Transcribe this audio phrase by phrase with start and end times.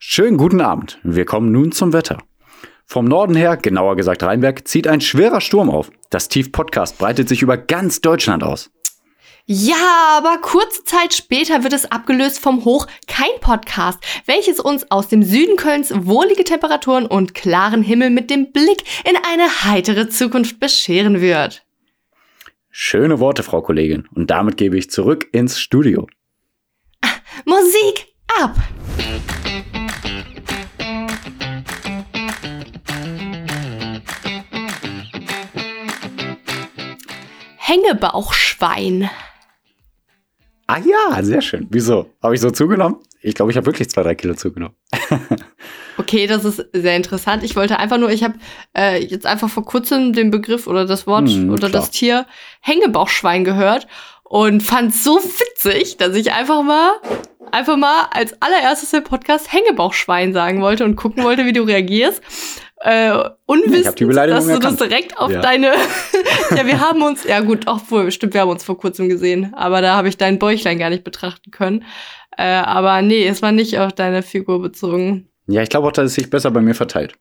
[0.00, 1.00] Schönen guten Abend.
[1.02, 2.18] Wir kommen nun zum Wetter.
[2.86, 5.90] Vom Norden her, genauer gesagt Rheinberg, zieht ein schwerer Sturm auf.
[6.08, 8.70] Das Tief Podcast breitet sich über ganz Deutschland aus.
[9.44, 15.08] Ja, aber kurze Zeit später wird es abgelöst vom Hoch kein Podcast, welches uns aus
[15.08, 20.60] dem Süden Kölns wohlige Temperaturen und klaren Himmel mit dem Blick in eine heitere Zukunft
[20.60, 21.64] bescheren wird.
[22.70, 24.06] Schöne Worte, Frau Kollegin.
[24.14, 26.06] Und damit gebe ich zurück ins Studio.
[27.44, 28.54] Musik ab!
[37.68, 39.10] Hängebauchschwein.
[40.66, 41.66] Ah ja, sehr schön.
[41.70, 42.10] Wieso?
[42.22, 42.96] Habe ich so zugenommen?
[43.20, 44.74] Ich glaube, ich habe wirklich zwei, drei Kilo zugenommen.
[45.98, 47.42] okay, das ist sehr interessant.
[47.42, 48.34] Ich wollte einfach nur, ich habe
[48.74, 51.82] äh, jetzt einfach vor kurzem den Begriff oder das Wort hm, oder klar.
[51.82, 52.26] das Tier
[52.62, 53.86] Hängebauchschwein gehört
[54.24, 56.92] und fand so witzig, dass ich einfach mal
[57.50, 62.22] einfach mal als allererstes im Podcast Hängebauchschwein sagen wollte und gucken wollte, wie du reagierst.
[62.80, 65.40] Äh, unwissend, dass du das direkt auf ja.
[65.40, 65.66] deine.
[66.56, 69.52] ja, wir haben uns, ja gut, auch wohl, stimmt, wir haben uns vor kurzem gesehen,
[69.54, 71.84] aber da habe ich dein Bäuchlein gar nicht betrachten können.
[72.36, 75.28] Äh, aber nee, es war nicht auf deine Figur bezogen.
[75.48, 77.14] Ja, ich glaube auch, dass es sich besser bei mir verteilt.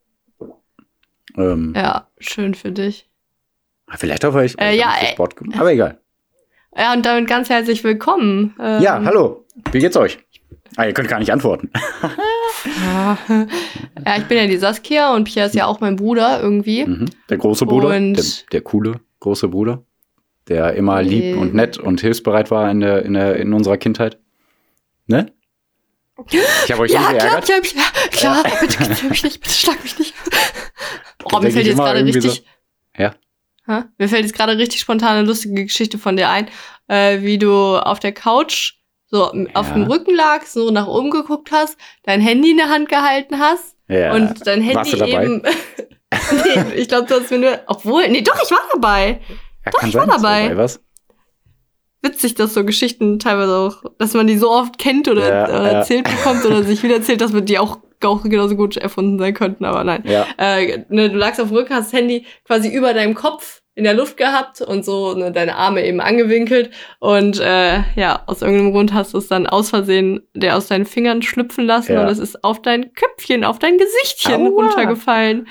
[1.37, 3.09] Ähm, ja, schön für dich.
[3.95, 5.99] Vielleicht auch, weil ich, äh, ja, ich Sport gemacht Aber egal.
[6.79, 8.55] Ja, und damit ganz herzlich willkommen.
[8.59, 9.47] Ähm, ja, hallo.
[9.71, 10.19] Wie geht's euch?
[10.75, 11.71] Ah, ihr könnt gar nicht antworten.
[14.05, 14.17] ja.
[14.17, 16.85] ich bin ja die Saskia und Pierre ist ja auch mein Bruder irgendwie.
[16.85, 17.05] Mhm.
[17.29, 19.83] Der große Bruder, der, der, coole große Bruder,
[20.47, 24.19] der immer lieb und nett und hilfsbereit war in, der, in, der, in unserer Kindheit.
[25.07, 25.31] Ne?
[26.25, 27.45] Ich habe euch ja, nicht geärgert.
[27.45, 28.59] Klar, klar, klar, klar.
[28.61, 30.13] bitte schlag mich nicht, bitte schlag mich nicht.
[31.33, 32.31] Oh, mir fällt jetzt gerade richtig.
[32.31, 33.03] So.
[33.03, 33.13] Ja.
[33.67, 33.89] Ha?
[33.97, 36.47] Mir fällt jetzt gerade richtig spontan eine lustige Geschichte von dir ein,
[36.87, 38.76] äh, wie du auf der Couch
[39.09, 39.45] so ja.
[39.53, 43.39] auf dem Rücken lagst, so nach oben geguckt hast, dein Handy in der Hand gehalten
[43.39, 44.13] hast ja.
[44.13, 45.41] und dein Handy eben.
[46.31, 47.59] nee, ich glaube, du hast mir nur.
[47.67, 49.21] Obwohl, nee, doch, ich war dabei.
[49.65, 50.49] Ja, doch, ich war dabei.
[50.49, 50.57] dabei.
[50.57, 50.81] Was?
[52.01, 55.71] Witzig, dass so Geschichten teilweise auch, dass man die so oft kennt oder, ja, oder
[55.71, 59.33] erzählt bekommt oder sich wieder erzählt, dass man die auch auch genauso gut erfunden sein
[59.33, 60.03] könnten, aber nein.
[60.05, 60.25] Ja.
[60.37, 63.83] Äh, ne, du lagst auf dem Rücken, hast das Handy quasi über deinem Kopf in
[63.83, 68.71] der Luft gehabt und so ne, deine Arme eben angewinkelt und äh, ja, aus irgendeinem
[68.71, 72.01] Grund hast du es dann aus Versehen der aus deinen Fingern schlüpfen lassen ja.
[72.01, 74.63] und es ist auf dein Köpfchen, auf dein Gesichtchen Aua.
[74.63, 75.47] runtergefallen.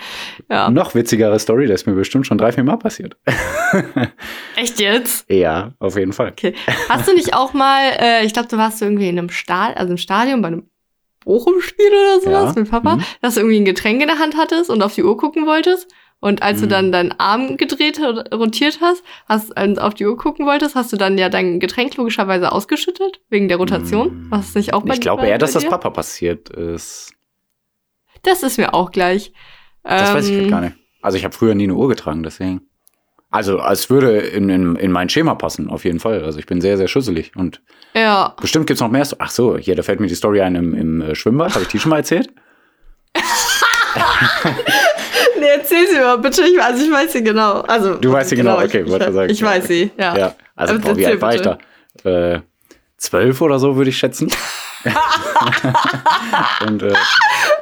[0.51, 0.69] Ja.
[0.71, 3.17] Noch witzigere Story, das ist mir bestimmt schon drei, vier Mal passiert.
[4.57, 5.31] Echt jetzt?
[5.31, 6.31] Ja, auf jeden Fall.
[6.31, 6.55] Okay.
[6.89, 9.93] Hast du nicht auch mal, äh, ich glaube, du warst irgendwie in einem Stadion, also
[9.93, 10.69] im Stadion bei einem
[11.27, 12.63] Bochum-Spiel oder sowas ja.
[12.63, 13.05] mit Papa, mhm.
[13.21, 15.89] dass du irgendwie ein Getränk in der Hand hattest und auf die Uhr gucken wolltest?
[16.19, 16.63] Und als mhm.
[16.63, 18.01] du dann deinen Arm gedreht
[18.33, 21.95] rotiert hast, hast und auf die Uhr gucken wolltest, hast du dann ja dein Getränk
[21.97, 24.23] logischerweise ausgeschüttet, wegen der Rotation.
[24.23, 24.31] Mhm.
[24.31, 27.13] Was nicht auch bei Ich glaube eher, dass das Papa passiert ist.
[28.23, 29.33] Das ist mir auch gleich.
[29.83, 30.77] Das ähm, weiß ich gar nicht.
[31.03, 32.63] Also ich habe früher nie eine Uhr getragen, deswegen.
[33.37, 36.25] Also es würde in, in, in mein Schema passen, auf jeden Fall.
[36.25, 37.33] Also ich bin sehr, sehr schüsselig.
[37.37, 37.61] Und
[37.95, 38.35] ja.
[38.41, 39.07] bestimmt gibt's noch mehr.
[39.19, 41.53] Ach so, hier, da fällt mir die Story ein im, im äh, Schwimmbad.
[41.53, 42.31] Habe ich die schon mal erzählt?
[45.39, 46.45] nee, erzähl sie mal, bitte.
[46.45, 47.61] Ich, also ich weiß sie genau.
[47.61, 49.31] Also, du weißt sie genau, genau okay, ich, wollte sagen.
[49.31, 50.17] Ich weiß sie, ja.
[50.17, 50.35] ja.
[50.55, 51.59] Also, boah, wie alt war ich da?
[52.05, 52.41] Äh,
[52.97, 54.33] zwölf oder so, würde ich schätzen.
[56.67, 56.93] und äh,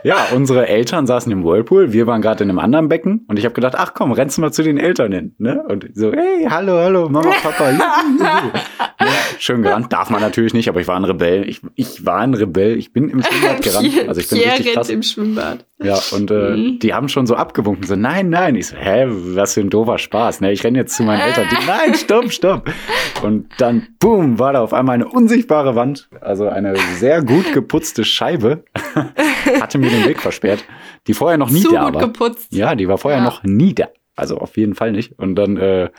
[0.02, 3.44] ja, unsere Eltern saßen im Whirlpool, wir waren gerade in einem anderen Becken und ich
[3.44, 5.34] habe gedacht, ach komm, rennst du mal zu den Eltern hin.
[5.38, 5.62] Ne?
[5.68, 7.70] Und so, hey, hallo, hallo, Mama, Papa.
[7.70, 8.42] ja,
[9.38, 11.48] schön gerannt, darf man natürlich nicht, aber ich war ein Rebell.
[11.48, 14.08] Ich, ich war ein Rebell, ich bin im Schwimmbad gerannt.
[14.08, 14.88] Also ich bin Pierre richtig krass.
[14.88, 15.64] im Schwimmbad.
[15.82, 16.78] Ja, und äh, mhm.
[16.78, 18.54] die haben schon so abgewunken, so, nein, nein.
[18.54, 20.40] Ich so, hä, was für ein doofer Spaß.
[20.40, 20.52] Ne?
[20.52, 21.46] Ich renne jetzt zu meinen Eltern.
[21.50, 22.70] Die, nein, stopp, stopp.
[23.22, 28.04] Und dann, boom, war da auf einmal eine unsichtbare Wand, also eine sehr gut geputzte
[28.04, 28.64] Scheibe,
[29.60, 30.64] hatte mir den Weg versperrt,
[31.06, 32.02] die vorher noch nie Zu da gut war.
[32.02, 32.52] geputzt.
[32.52, 33.24] Ja, die war vorher ja.
[33.24, 33.88] noch nie da.
[34.16, 35.18] Also auf jeden Fall nicht.
[35.18, 35.90] Und dann äh,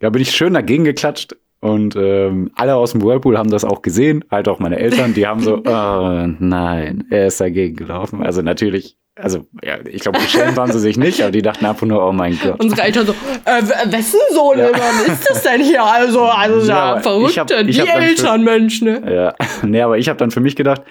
[0.00, 3.80] ja, bin ich schön dagegen geklatscht und ähm, alle aus dem Whirlpool haben das auch
[3.80, 8.22] gesehen, halt auch meine Eltern, die haben so, oh nein, er ist dagegen gelaufen.
[8.22, 11.86] Also natürlich, also ja, ich glaube, geschämt waren sie sich nicht, aber die dachten einfach
[11.86, 12.58] nur, oh mein Gott.
[12.60, 13.62] Unsere Eltern so, äh,
[13.92, 14.68] wessen Sohn ja.
[15.06, 15.84] ist das denn hier?
[15.84, 19.34] Also, also ja, verrückte, hab, die Eltern, für, Mensch, ne?
[19.40, 20.82] Ja, nee, aber ich habe dann für mich gedacht,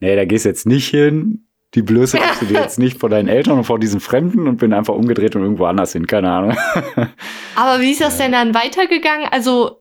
[0.00, 3.28] nee, da gehst jetzt nicht hin, die Blöße hast du dir jetzt nicht vor deinen
[3.28, 6.56] Eltern und vor diesen Fremden und bin einfach umgedreht und irgendwo anders hin, keine Ahnung.
[7.54, 9.28] Aber wie ist das denn dann weitergegangen?
[9.30, 9.79] Also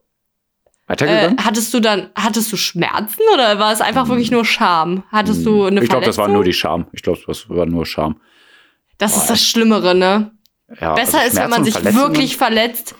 [0.89, 1.37] Weitergegangen?
[1.37, 4.09] Äh, hattest du dann, hattest du Schmerzen oder war es einfach hm.
[4.09, 5.03] wirklich nur Scham?
[5.11, 6.87] Hattest du eine Ich glaube, das war nur die Scham.
[6.91, 8.19] Ich glaube, das war nur Scham.
[8.97, 10.31] Das Boah, ist das Schlimmere, ne?
[10.81, 12.95] Ja, Besser also ist, wenn man sich wirklich verletzt,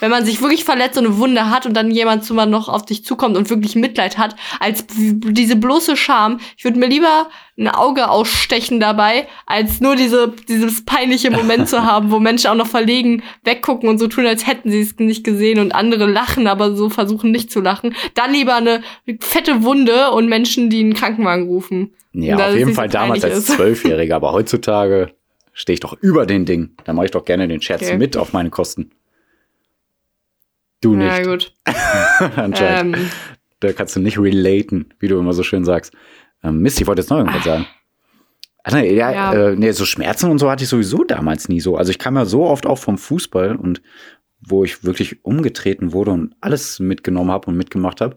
[0.00, 2.68] wenn man sich wirklich verletzt und eine Wunde hat und dann jemand zu mal noch
[2.68, 6.40] auf dich zukommt und wirklich Mitleid hat, als diese bloße Scham.
[6.56, 7.28] Ich würde mir lieber
[7.58, 12.54] ein Auge ausstechen dabei, als nur diese, dieses peinliche Moment zu haben, wo Menschen auch
[12.54, 16.46] noch verlegen weggucken und so tun, als hätten sie es nicht gesehen und andere lachen,
[16.46, 17.94] aber so versuchen nicht zu lachen.
[18.14, 18.82] Dann lieber eine
[19.20, 21.92] fette Wunde und Menschen, die einen Krankenwagen rufen.
[22.12, 25.14] Ja, auf jeden Fall damals als Zwölfjähriger, aber heutzutage
[25.52, 26.70] stehe ich doch über den Ding.
[26.84, 27.96] Da mache ich doch gerne den Scherz okay.
[27.96, 28.90] mit auf meine Kosten.
[30.82, 31.06] Du nicht.
[31.06, 31.54] Ja, gut.
[32.36, 32.96] Anscheinend.
[32.96, 33.10] Ähm.
[33.60, 35.94] Da kannst du nicht relaten, wie du immer so schön sagst.
[36.42, 37.66] Ähm, Mist, ich wollte jetzt noch irgendwas sagen.
[38.64, 39.32] Ach, nee, ja, ja.
[39.32, 41.76] Äh, nee, so Schmerzen und so hatte ich sowieso damals nie so.
[41.76, 43.82] Also ich kam ja so oft auch vom Fußball und
[44.40, 48.16] wo ich wirklich umgetreten wurde und alles mitgenommen habe und mitgemacht habe.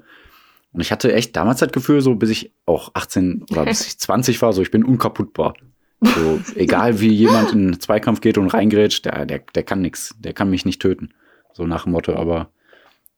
[0.72, 4.00] Und ich hatte echt damals das Gefühl, so bis ich auch 18 oder bis ich
[4.00, 5.54] 20 war, so ich bin unkaputtbar.
[6.02, 10.14] So, egal wie jemand in einen Zweikampf geht und reingrätscht, der, der, der kann nichts,
[10.20, 11.14] der kann mich nicht töten.
[11.56, 12.50] So nach dem Motto, aber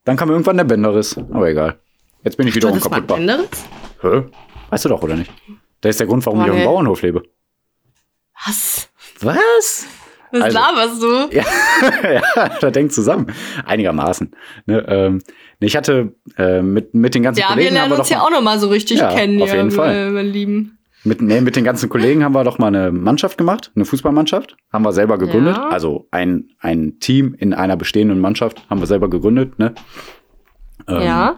[0.05, 1.79] dann kam irgendwann der Bänderriss, aber egal.
[2.23, 3.17] Jetzt bin ich wieder unkaputtbar.
[3.17, 3.65] Bänderriss?
[4.01, 4.25] Hä?
[4.69, 5.31] Weißt du doch, oder nicht?
[5.81, 7.23] Das ist der Grund, warum oh, ich auf dem Bauernhof lebe.
[8.45, 8.89] Was?
[9.21, 9.87] Was?
[10.31, 11.07] Was also, laberst du?
[11.35, 11.45] Ja,
[12.35, 13.33] ja, da denkt zusammen.
[13.65, 14.35] Einigermaßen.
[14.67, 15.23] Ne, ähm,
[15.59, 17.73] ich hatte äh, mit, mit den ganzen ja, Kollegen.
[17.73, 19.75] Ja, wir lernen uns ja auch noch mal so richtig ja, kennen, auf jeden ja,
[19.75, 20.11] Fall.
[20.11, 20.76] mein Lieben.
[21.07, 24.57] Mit, nee, mit den ganzen Kollegen haben wir doch mal eine Mannschaft gemacht, eine Fußballmannschaft.
[24.73, 25.55] Haben wir selber gegründet.
[25.55, 25.69] Ja.
[25.69, 29.57] Also ein, ein Team in einer bestehenden Mannschaft haben wir selber gegründet.
[29.57, 29.73] Ne?
[30.87, 31.37] Ähm, ja.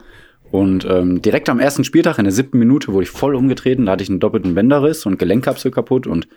[0.51, 3.85] Und ähm, direkt am ersten Spieltag, in der siebten Minute, wurde ich voll umgetreten.
[3.85, 6.27] Da hatte ich einen doppelten Bänderriss und Gelenkkapsel kaputt und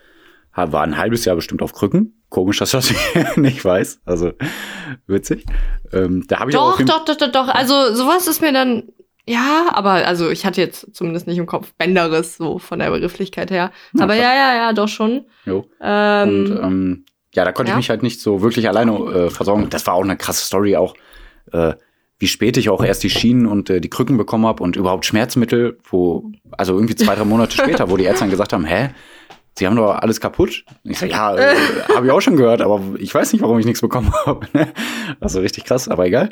[0.55, 2.23] war ein halbes Jahr bestimmt auf Krücken.
[2.29, 2.93] Komisch, dass das
[3.37, 4.03] nicht weiß.
[4.05, 4.33] Also
[5.07, 5.47] witzig.
[5.91, 7.49] Ähm, da habe ich doch, auch doch, doch, doch, doch.
[7.49, 8.83] Also sowas ist mir dann
[9.27, 13.51] ja, aber also ich hatte jetzt zumindest nicht im Kopf Bänderriss, so von der Begrifflichkeit
[13.51, 13.71] her.
[13.95, 15.27] Ja, aber ja, ja, ja, doch schon.
[15.45, 15.65] Jo.
[15.81, 17.05] Ähm, und ähm,
[17.35, 17.77] ja, da konnte ja?
[17.77, 19.69] ich mich halt nicht so wirklich alleine äh, versorgen.
[19.71, 20.95] Das war auch eine krasse Story auch,
[21.53, 21.75] äh,
[22.19, 25.07] wie spät ich auch erst die Schienen und äh, die Krücken bekommen habe und überhaupt
[25.07, 28.91] Schmerzmittel, wo, also irgendwie zwei, drei Monate später, wo die Ärzte dann gesagt haben, hä?
[29.55, 30.65] Sie haben doch alles kaputt.
[30.83, 31.55] Ich so, ja, äh,
[31.95, 34.47] habe ich auch schon gehört, aber ich weiß nicht, warum ich nichts bekommen habe.
[35.21, 36.31] also richtig krass, aber egal.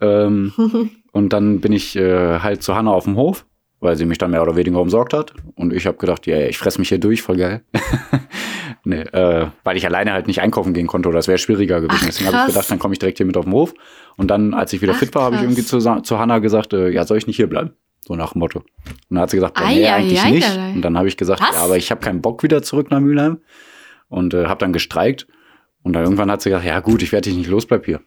[0.00, 0.52] Ähm,
[1.16, 3.46] und dann bin ich äh, halt zu Hanna auf dem Hof,
[3.80, 5.32] weil sie mich dann mehr oder weniger umsorgt hat.
[5.54, 7.62] Und ich habe gedacht, ja, ich fress mich hier durch, voll geil.
[8.84, 12.02] nee, äh, weil ich alleine halt nicht einkaufen gehen konnte oder es wäre schwieriger gewesen.
[12.02, 13.72] Ach, Deswegen habe ich gedacht, dann komme ich direkt hier mit auf den Hof.
[14.18, 16.74] Und dann, als ich wieder Ach, fit war, habe ich irgendwie zu, zu Hanna gesagt,
[16.74, 17.70] äh, ja, soll ich nicht hier bleiben?
[18.06, 18.58] So nach dem Motto.
[18.58, 18.66] Und
[19.08, 20.58] dann hat sie gesagt, ei, nee, ei, eigentlich ei, nicht.
[20.74, 21.56] Und dann habe ich gesagt, Was?
[21.56, 23.38] ja, aber ich habe keinen Bock wieder zurück nach Mülheim.
[24.08, 25.26] Und äh, habe dann gestreikt.
[25.82, 28.02] Und dann irgendwann hat sie gesagt, ja gut, ich werde dich nicht los, bleib hier.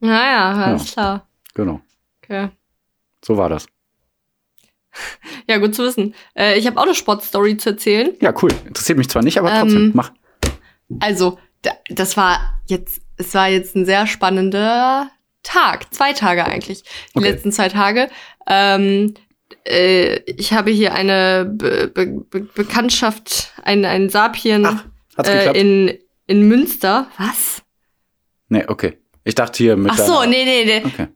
[0.00, 0.92] Naja, alles ja.
[0.92, 1.28] klar.
[1.54, 1.80] Genau.
[2.26, 2.50] Okay.
[3.24, 3.66] So war das.
[5.48, 6.14] Ja, gut zu wissen.
[6.34, 8.14] Äh, ich habe auch eine Sportstory zu erzählen.
[8.20, 8.50] Ja, cool.
[8.66, 10.10] Interessiert mich zwar nicht, aber trotzdem, ähm, mach.
[10.98, 11.38] Also,
[11.88, 15.10] das war jetzt, es war jetzt ein sehr spannender
[15.42, 15.92] Tag.
[15.94, 16.82] Zwei Tage eigentlich.
[17.14, 17.30] Die okay.
[17.30, 18.08] letzten zwei Tage.
[18.48, 19.14] Ähm,
[19.64, 24.84] äh, ich habe hier eine Be Be Be Bekanntschaft, ein, ein Sapien Ach,
[25.24, 25.96] äh, in,
[26.26, 27.08] in Münster.
[27.18, 27.62] Was?
[28.48, 28.98] Nee, okay.
[29.24, 29.92] Ich dachte hier mit.
[29.92, 30.82] Ach so, nee, nee, nee.
[30.84, 31.08] Okay.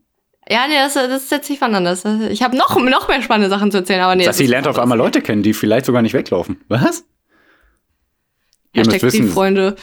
[0.51, 2.05] Ja, nee, das, das ist jetzt nicht anders.
[2.29, 4.31] Ich habe noch, noch mehr spannende Sachen zu erzählen, aber nee.
[4.33, 6.61] Sie lernt auf einmal Leute kennen, die vielleicht sogar nicht weglaufen.
[6.69, 7.05] Was?
[8.75, 9.77] Hashtag Brieffreunde.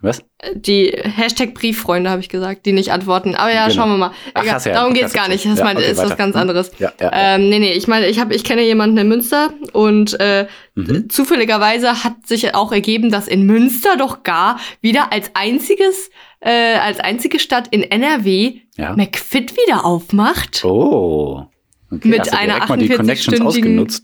[0.00, 0.24] Was?
[0.54, 3.36] Die Hashtag Brieffreunde habe ich gesagt, die nicht antworten.
[3.36, 3.76] Aber ja, genau.
[3.76, 4.10] schauen wir mal.
[4.34, 5.46] Ach, Egal, ja, darum geht's gar nicht.
[5.46, 6.10] Das ja, mein, okay, ist weiter.
[6.10, 6.72] was ganz anderes.
[6.80, 10.18] Ja, ja, ähm, nee, nee, ich meine, ich, hab, ich kenne jemanden in Münster und
[10.18, 11.08] äh, mhm.
[11.08, 16.10] zufälligerweise hat sich auch ergeben, dass in Münster doch gar wieder als einziges
[16.42, 18.94] äh, als einzige Stadt in NRW ja.
[18.96, 20.64] McFit wieder aufmacht.
[20.64, 21.46] Oh.
[21.90, 24.00] Okay, mit einer 48-stündigen.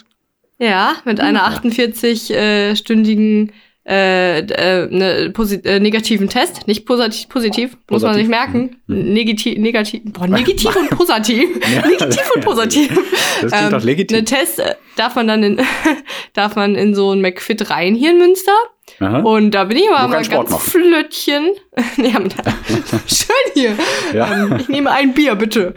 [0.59, 3.53] Ja, mit einer 48-stündigen
[3.89, 5.33] äh, äh, ne,
[5.65, 8.77] äh, negativen Test, nicht positiv, positiv, muss man sich merken.
[8.87, 9.15] Mhm.
[9.15, 11.49] Negativ, negativ, boah, negativ und positiv.
[11.75, 12.91] ja, negativ und positiv.
[13.41, 14.19] Das klingt ähm, doch legitim.
[14.19, 15.61] Eine Test äh, darf man dann in,
[16.35, 18.53] darf man in so ein McFit rein hier in Münster.
[19.01, 19.21] Aha.
[19.21, 20.61] Und da bin ich aber mal ganz machen.
[20.61, 21.53] flöttchen.
[21.97, 22.21] ja,
[23.07, 23.77] schön hier.
[24.13, 24.45] Ja.
[24.45, 25.75] Ähm, ich nehme ein Bier, bitte.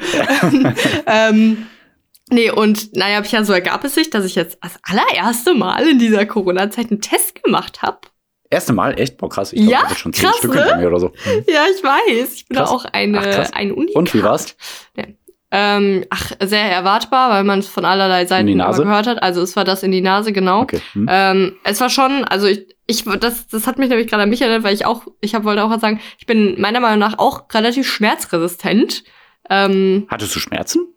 [1.05, 1.67] ähm,
[2.29, 5.99] nee, und naja, ja so ergab es sich, dass ich jetzt das allererste Mal in
[5.99, 7.99] dieser Corona-Zeit einen Test gemacht habe.
[8.49, 8.99] Erste Mal?
[8.99, 9.17] Echt?
[9.17, 9.53] Boah, krass.
[9.53, 10.81] Ich glaub, ja, ich schon zehn krass, Stück hinter ne?
[10.81, 11.13] mir oder so.
[11.23, 11.43] Hm.
[11.47, 12.33] Ja, ich weiß.
[12.33, 12.69] Ich bin krass.
[12.69, 13.95] auch eine, Ach, ein Unikat.
[13.95, 14.57] Und wie war's?
[14.97, 15.05] Ja.
[15.53, 19.21] Ähm, ach, sehr erwartbar, weil man es von allerlei Seiten gehört hat.
[19.21, 20.61] Also es war das in die Nase, genau.
[20.61, 20.79] Okay.
[20.93, 21.07] Hm.
[21.09, 24.41] Ähm, es war schon, also ich, ich, das, das hat mich nämlich gerade an mich
[24.41, 27.43] erinnert, weil ich auch, ich hab, wollte auch sagen, ich bin meiner Meinung nach auch
[27.53, 29.03] relativ schmerzresistent.
[29.49, 30.87] Ähm, Hattest du Schmerzen?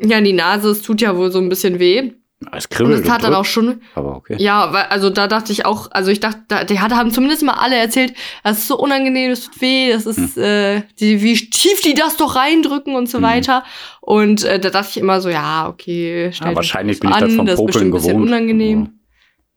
[0.00, 2.12] Ja, die Nase, es tut ja wohl so ein bisschen weh.
[2.52, 3.82] Es kribbelt und das tat dann auch schon.
[3.96, 4.36] Aber okay.
[4.38, 7.42] Ja, weil, also da dachte ich auch, also ich dachte, da, die hat, haben zumindest
[7.42, 8.14] mal alle erzählt,
[8.44, 10.42] das ist so unangenehm, das tut weh, das ist, hm.
[10.42, 13.24] äh, die, wie tief die das doch reindrücken und so hm.
[13.24, 13.64] weiter.
[14.00, 17.34] Und äh, da dachte ich immer so, ja, okay, stell ja, wahrscheinlich bin ich das
[17.34, 17.94] vom das Popeln gewohnt.
[17.94, 18.98] Ein bisschen unangenehm.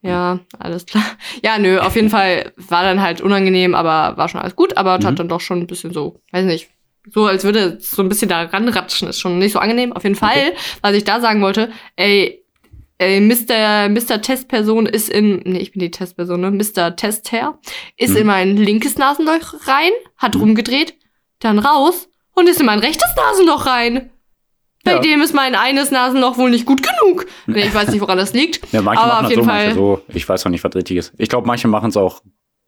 [0.02, 1.04] Ja, alles klar.
[1.44, 5.00] Ja, nö, auf jeden Fall war dann halt unangenehm, aber war schon alles gut, aber
[5.00, 5.18] tat mhm.
[5.18, 6.70] dann doch schon ein bisschen so, weiß nicht,
[7.10, 9.94] so als würde es so ein bisschen da ranratschen, ist schon nicht so angenehm.
[9.94, 10.54] Auf jeden Fall, okay.
[10.82, 12.41] was ich da sagen wollte, ey,
[13.01, 13.89] ey Mr.
[13.89, 14.22] Mr.
[14.22, 16.51] Testperson ist in, nee, ich bin die Testperson, ne?
[16.51, 16.96] Mr.
[16.96, 17.58] Testherr
[17.98, 18.17] ist mhm.
[18.17, 20.41] in mein linkes Nasenloch rein, hat mhm.
[20.41, 20.93] rumgedreht,
[21.39, 24.12] dann raus und ist in mein rechtes Nasenloch rein.
[24.84, 25.00] Bei ja.
[25.00, 27.25] dem ist mein eines Nasenloch wohl nicht gut genug.
[27.46, 28.72] Nee, ich weiß nicht, woran das liegt.
[28.72, 29.74] Ja, manche aber machen auf jeden so, Fall.
[29.74, 30.01] so.
[30.08, 31.13] Ich weiß noch nicht, was richtig ist.
[31.17, 32.22] Ich glaube, manche machen es auch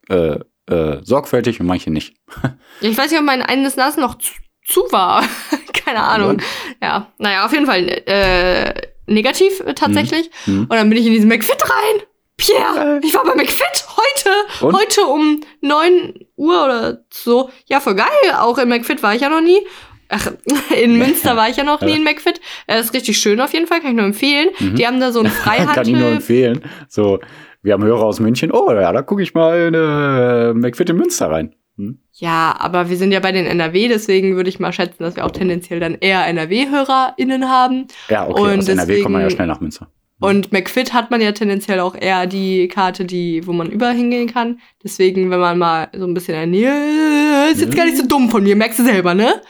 [0.10, 0.38] äh,
[0.68, 2.16] äh, sorgfältig und manche nicht.
[2.82, 4.34] ich weiß nicht, ob mein eines Nasenloch zu,
[4.66, 5.24] zu war.
[5.74, 6.42] Keine Ahnung.
[6.82, 10.30] Ja, naja, auf jeden Fall äh, negativ äh, tatsächlich.
[10.46, 10.62] Mhm.
[10.62, 12.04] Und dann bin ich in diesen McFit rein.
[12.38, 14.66] Pierre, ich war bei McFit heute.
[14.66, 14.76] Und?
[14.76, 17.50] Heute um neun Uhr oder so.
[17.68, 18.08] Ja, voll geil.
[18.40, 19.60] Auch in McFit war ich ja noch nie.
[20.10, 20.32] Ach,
[20.82, 22.42] in Münster war ich ja noch nie in McFit.
[22.68, 24.50] Das ist richtig schön auf jeden Fall, kann ich nur empfehlen.
[24.60, 24.76] Mhm.
[24.76, 25.76] Die haben da so ein Freihandel.
[25.76, 26.64] kann ich nur empfehlen.
[26.88, 27.20] So,
[27.62, 28.52] wir haben Hörer aus München.
[28.52, 31.56] Oh ja, da gucke ich mal in äh, McFit in Münster rein.
[31.78, 32.00] Hm?
[32.14, 35.26] Ja, aber wir sind ja bei den NRW, deswegen würde ich mal schätzen, dass wir
[35.26, 37.88] auch tendenziell dann eher NRW-HörerInnen haben.
[38.10, 39.88] Ja, okay, Und aus deswegen, NRW kommt man ja schnell nach Münster.
[40.20, 40.30] Hm.
[40.30, 44.32] Und McFit hat man ja tendenziell auch eher die Karte, die, wo man überall hingehen
[44.32, 44.60] kann.
[44.84, 48.06] Deswegen, wenn man mal so ein bisschen in der Nähe, ist jetzt gar nicht so
[48.06, 49.42] dumm von mir, merkst du selber, ne?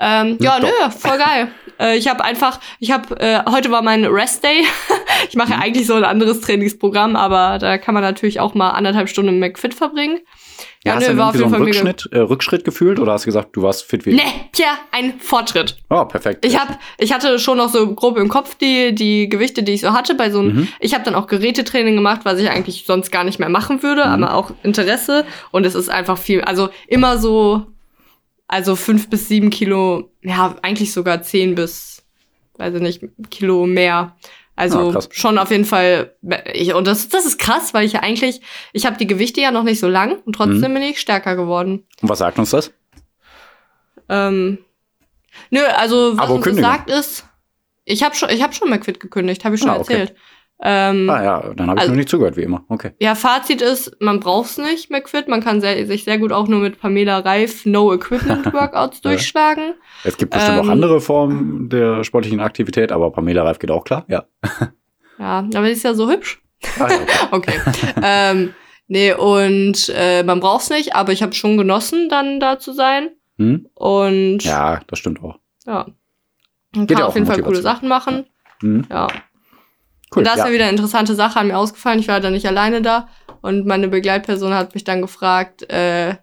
[0.00, 1.48] Ähm, ja, nö, voll geil.
[1.78, 4.64] äh, ich habe einfach, ich habe, äh, heute war mein Rest Day.
[5.28, 5.62] ich mache ja mhm.
[5.62, 9.38] eigentlich so ein anderes Trainingsprogramm, aber da kann man natürlich auch mal anderthalb Stunden im
[9.40, 10.18] McFit verbringen.
[10.84, 13.62] Ja, hast du jeden so einen Rückschnitt, äh, Rückschritt gefühlt oder hast du gesagt, du
[13.62, 14.14] warst fit wie?
[14.14, 15.76] Nee, Pierre, ein Fortschritt.
[15.90, 16.44] Oh, perfekt.
[16.44, 19.80] Ich hab, ich hatte schon noch so grob im Kopf die, die Gewichte, die ich
[19.82, 20.68] so hatte bei so einem, mhm.
[20.80, 24.04] ich habe dann auch Gerätetraining gemacht, was ich eigentlich sonst gar nicht mehr machen würde,
[24.04, 24.24] mhm.
[24.24, 27.66] aber auch Interesse und es ist einfach viel, also immer so
[28.50, 32.02] also fünf bis sieben Kilo, ja, eigentlich sogar zehn bis,
[32.56, 34.16] weiß ich nicht, Kilo mehr.
[34.60, 36.14] Also ah, schon auf jeden Fall.
[36.52, 38.42] Ich, und das, das ist krass, weil ich ja eigentlich,
[38.74, 40.74] ich habe die Gewichte ja noch nicht so lang und trotzdem mhm.
[40.74, 41.86] bin ich stärker geworden.
[42.02, 42.70] Und was sagt uns das?
[44.10, 44.58] Ähm,
[45.48, 47.24] nö, also was Abo uns sagt ist,
[47.86, 50.08] ich habe schon, ich habe schon McFit gekündigt, habe ich schon ah, okay.
[50.62, 52.64] Ähm, ah ja, dann habe ich also, nur nicht zugehört, wie immer.
[52.68, 52.92] Okay.
[52.98, 55.26] Ja, Fazit ist, man braucht's nicht, McFit.
[55.26, 59.74] Man kann sehr, sich sehr gut auch nur mit Pamela Reif No Equipment Workouts durchschlagen.
[60.04, 63.84] Es gibt bestimmt ähm, auch andere Formen der sportlichen Aktivität, aber Pamela Reif geht auch
[63.84, 64.24] klar, ja.
[65.18, 66.42] ja, aber sie ist ja so hübsch.
[66.78, 66.90] Ah,
[67.30, 67.58] okay.
[67.66, 67.94] okay.
[68.02, 68.54] ähm,
[68.86, 73.08] nee, und äh, man braucht's nicht, aber ich habe schon genossen, dann da zu sein.
[73.38, 73.66] Hm?
[73.72, 75.38] Und ja, das stimmt auch.
[75.66, 75.86] Ja.
[76.74, 78.26] Man Geht kann ja auf jeden Fall coole Sachen machen.
[78.62, 78.68] Ja.
[78.68, 78.86] Hm?
[78.90, 79.08] ja.
[80.14, 80.46] Cool, und da ist ja.
[80.46, 82.00] mir wieder eine interessante Sache an mir ausgefallen.
[82.00, 83.08] Ich war da nicht alleine da.
[83.42, 86.16] Und meine Begleitperson hat mich dann gefragt, äh,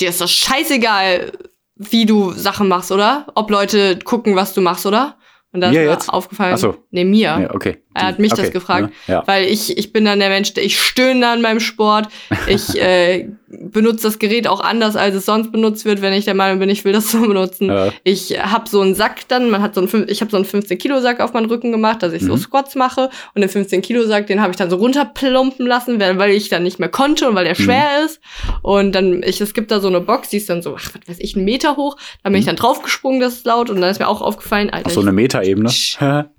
[0.00, 1.32] dir ist das scheißegal,
[1.76, 3.26] wie du Sachen machst, oder?
[3.34, 5.16] Ob Leute gucken, was du machst, oder?
[5.52, 6.08] Und dann ist mir jetzt?
[6.08, 6.76] aufgefallen, so.
[6.90, 7.38] nee, mir.
[7.40, 7.82] Ja, okay.
[7.92, 8.42] Er hat mich okay.
[8.42, 9.26] das gefragt, ja.
[9.26, 12.08] weil ich, ich bin dann der Mensch, der ich stöhne dann beim Sport.
[12.46, 16.34] Ich äh, benutze das Gerät auch anders, als es sonst benutzt wird, wenn ich der
[16.34, 17.68] Meinung bin, ich will das so benutzen.
[17.68, 17.92] Ja.
[18.04, 20.78] Ich habe so einen Sack dann, man hat so einen, ich habe so einen 15
[20.78, 22.28] Kilo Sack auf meinen Rücken gemacht, dass ich mhm.
[22.28, 25.98] so Squats mache und den 15 Kilo Sack, den habe ich dann so runterplumpen lassen,
[25.98, 27.64] weil ich dann nicht mehr konnte und weil der mhm.
[27.64, 28.20] schwer ist.
[28.62, 31.08] Und dann, ich, es gibt da so eine Box, die ist dann so, ach, was
[31.08, 31.96] weiß ich, einen Meter hoch.
[32.22, 32.38] Da bin mhm.
[32.38, 34.88] ich dann draufgesprungen, das ist laut und dann ist mir auch aufgefallen, Alter.
[34.88, 35.70] Ach, so eine Metaebene.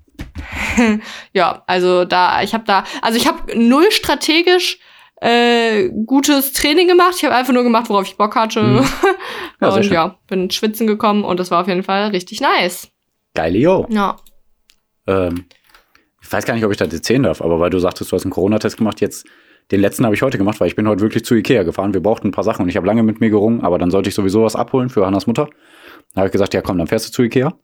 [1.32, 4.78] ja, also da, ich habe da, also ich habe null strategisch
[5.22, 7.14] äh, gutes Training gemacht.
[7.16, 8.62] Ich habe einfach nur gemacht, worauf ich Bock hatte.
[8.62, 8.84] Mhm.
[9.60, 12.88] Ja, und ja, bin schwitzen gekommen und das war auf jeden Fall richtig nice.
[13.32, 13.86] Geil, yo.
[13.90, 14.16] Ja.
[15.06, 15.44] Ähm,
[16.20, 18.24] ich weiß gar nicht, ob ich das erzählen darf, aber weil du sagtest, du hast
[18.24, 19.24] einen Corona-Test gemacht, jetzt
[19.70, 21.94] den letzten habe ich heute gemacht, weil ich bin heute wirklich zu Ikea gefahren.
[21.94, 24.08] Wir brauchten ein paar Sachen und ich habe lange mit mir gerungen, aber dann sollte
[24.08, 25.44] ich sowieso was abholen für Hannas Mutter.
[26.14, 27.54] Dann habe ich gesagt, ja komm, dann fährst du zu Ikea.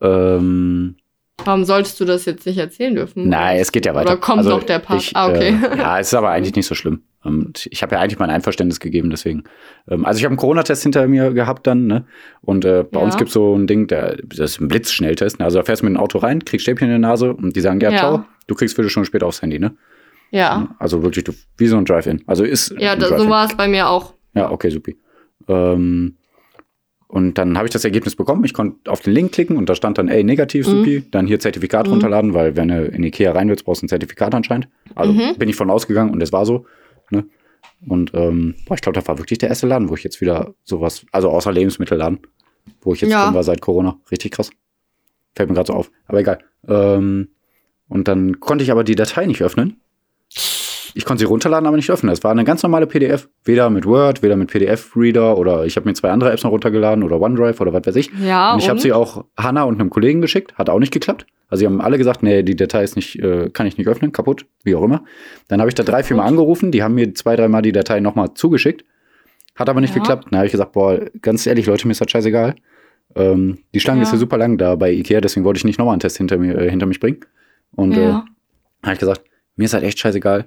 [0.00, 0.96] Ähm,
[1.44, 3.28] Warum solltest du das jetzt nicht erzählen dürfen?
[3.28, 4.12] Nein, es geht ja weiter.
[4.12, 5.02] Oder kommt also, doch der Pass?
[5.02, 5.48] Ich, ah, okay.
[5.48, 7.02] Äh, ja, es ist aber eigentlich nicht so schlimm.
[7.24, 9.44] Ähm, ich habe ja eigentlich mein Einverständnis gegeben, deswegen.
[9.88, 12.06] Ähm, also ich habe einen Corona-Test hinter mir gehabt dann, ne?
[12.40, 13.04] Und äh, bei ja.
[13.04, 15.38] uns gibt es so ein Ding, der, das ist ein Blitzschnelltest.
[15.38, 15.44] Ne?
[15.44, 17.60] Also da fährst du mit dem Auto rein, kriegst Stäbchen in der Nase und die
[17.60, 17.98] sagen, ja, ja.
[17.98, 19.76] ciao, du kriegst Viertelstunde später aufs Handy, ne?
[20.30, 20.74] Ja.
[20.78, 22.24] Also wirklich, du, wie so ein Drive-In.
[22.26, 22.74] Also ist.
[22.78, 24.14] Ja, da, so war es bei mir auch.
[24.34, 24.96] Ja, okay, supi.
[25.48, 26.16] Ähm,
[27.16, 28.44] und dann habe ich das Ergebnis bekommen.
[28.44, 30.98] Ich konnte auf den Link klicken und da stand dann, ey, negativ, supi.
[30.98, 31.10] Mhm.
[31.12, 31.94] Dann hier Zertifikat mhm.
[31.94, 34.68] runterladen, weil wenn du in Ikea rein willst, brauchst du ein Zertifikat anscheinend.
[34.94, 35.34] Also mhm.
[35.38, 36.66] bin ich von ausgegangen und es war so.
[37.08, 37.24] Ne?
[37.88, 40.52] Und ähm, boah, ich glaube, das war wirklich der erste Laden, wo ich jetzt wieder
[40.62, 42.18] sowas, also außer Lebensmittelladen,
[42.82, 43.24] wo ich jetzt ja.
[43.24, 43.98] drin war seit Corona.
[44.10, 44.50] Richtig krass.
[45.34, 45.90] Fällt mir gerade so auf.
[46.08, 46.40] Aber egal.
[46.68, 47.28] Ähm,
[47.88, 49.80] und dann konnte ich aber die Datei nicht öffnen.
[50.96, 52.10] Ich konnte sie runterladen, aber nicht öffnen.
[52.10, 53.28] Es war eine ganz normale PDF.
[53.44, 57.04] Weder mit Word, weder mit PDF-Reader oder ich habe mir zwei andere Apps noch runtergeladen
[57.04, 58.10] oder OneDrive oder was weiß ich.
[58.24, 60.54] Ja, und ich habe sie auch Hannah und einem Kollegen geschickt.
[60.56, 61.26] Hat auch nicht geklappt.
[61.48, 64.10] Also sie haben alle gesagt, nee, die Datei ist nicht, äh, kann ich nicht öffnen,
[64.12, 65.04] kaputt, wie auch immer.
[65.48, 66.72] Dann habe ich da drei, vier Mal angerufen.
[66.72, 68.84] Die haben mir zwei, dreimal die Datei nochmal zugeschickt.
[69.54, 70.00] Hat aber nicht Ja.
[70.00, 70.28] geklappt.
[70.30, 72.54] Dann habe ich gesagt, boah, ganz ehrlich, Leute, mir ist das scheißegal.
[73.14, 74.04] Ähm, die Schlange Ja.
[74.04, 76.38] ist ja super lang da bei Ikea, deswegen wollte ich nicht nochmal einen Test hinter,
[76.38, 77.20] mir, äh, hinter mich bringen.
[77.72, 78.24] Und äh, ja.
[78.82, 79.22] habe ich gesagt,
[79.56, 80.46] mir ist halt echt scheißegal.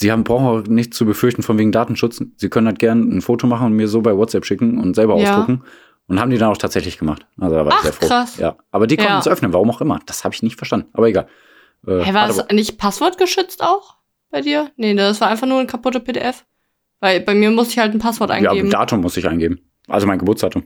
[0.00, 2.22] Sie haben, brauchen auch nichts zu befürchten von wegen Datenschutz.
[2.36, 5.16] Sie können halt gern ein Foto machen und mir so bei WhatsApp schicken und selber
[5.18, 5.30] Ja.
[5.32, 5.64] ausdrucken.
[6.06, 7.26] Und haben die dann auch tatsächlich gemacht.
[7.38, 8.06] Also da war ich Ach, sehr froh.
[8.06, 8.36] krass.
[8.38, 8.56] Ja.
[8.70, 9.18] Aber die konnten Ja.
[9.18, 9.98] es öffnen, warum auch immer.
[10.06, 10.86] Das habe ich nicht verstanden.
[10.92, 11.26] Aber egal.
[11.86, 13.96] Äh, Hey, war das aber- nicht passwortgeschützt auch
[14.30, 14.70] bei dir?
[14.76, 16.44] Nee, das war einfach nur eine kaputte PDF.
[17.00, 18.70] Weil bei mir musste ich halt ein Passwort ja, eingeben.
[18.70, 19.60] Datum muss ich eingeben.
[19.88, 20.64] Also mein Geburtsdatum.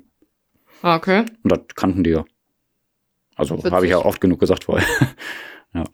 [0.83, 1.25] Ah, okay.
[1.43, 2.25] Und das kannten die ja.
[3.37, 4.87] Also habe ich ja oft genug gesagt vorher.
[5.75, 5.85] ja.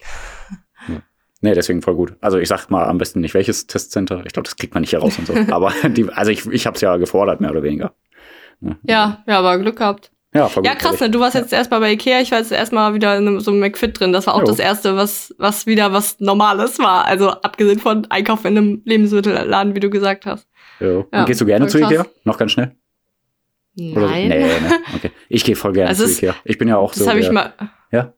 [1.41, 2.15] Nee, deswegen voll gut.
[2.21, 4.23] Also ich sag mal am besten nicht welches Testcenter.
[4.27, 5.35] Ich glaube, das kriegt man nicht heraus und so.
[5.51, 7.93] Aber die, also ich, ich habe es ja gefordert, mehr oder weniger.
[8.83, 10.11] Ja, ja, aber Glück gehabt.
[10.35, 11.09] Ja, voll Ja, krass, ne?
[11.11, 13.99] Du warst jetzt erstmal bei Ikea, ich war jetzt erstmal wieder in so einem McFit
[14.01, 14.13] drin.
[14.13, 14.47] Das war auch Jo.
[14.47, 17.05] das erste, was, was wieder was Normales war.
[17.05, 20.49] Also abgesehen von Einkauf in einem Lebensmittelladen, wie du gesagt hast.
[20.81, 21.07] Jo.
[21.13, 21.91] Ja, Und gehst du gerne zu krass.
[21.93, 22.07] Ikea?
[22.25, 22.73] Noch ganz schnell?
[23.79, 24.09] Oder?
[24.09, 24.29] Nein.
[24.29, 24.75] Nee, nee.
[24.97, 25.11] Okay.
[25.29, 26.35] Ich gehe voll gerne Also zu Ikea.
[26.45, 27.09] Ich bin ja auch Das so.
[27.09, 27.53] habe ich mal.
[27.93, 28.13] Ja?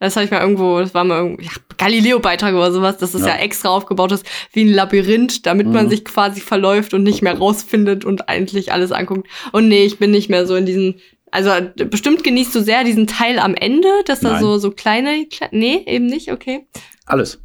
[0.00, 3.22] Das habe ich mal irgendwo, das war mal irgendwo, ja, Galileo-Beitrag oder sowas, dass es
[3.22, 3.28] ja.
[3.28, 3.36] Ja.
[3.36, 5.90] extra aufgebaut ist, wie ein Labyrinth, damit man Mhm.
[5.90, 9.28] sich quasi verläuft und nicht mehr rausfindet und eigentlich alles anguckt.
[9.52, 10.96] Und nee, ich bin nicht mehr so in diesen,
[11.32, 11.50] also
[11.90, 14.40] bestimmt genießt du sehr diesen Teil am Ende, dass da Nein.
[14.42, 16.66] so, so kleine, kle nee, eben nicht, okay.
[17.06, 17.40] Alles.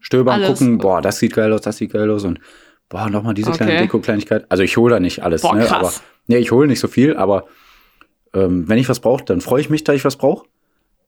[0.00, 0.58] Stöbern, Alles.
[0.58, 2.40] gucken, boah, das sieht geil aus, das sieht geil aus und
[2.88, 3.82] boah, nochmal diese kleine Okay.
[3.82, 4.46] Deko-Kleinigkeit.
[4.48, 5.70] Also ich hole da nicht alles, Boah, ne?
[5.70, 5.92] Aber
[6.26, 7.46] nee, ich hole nicht so viel, aber
[8.34, 10.46] ähm, wenn ich was brauche, dann freue ich mich, dass ich was brauche.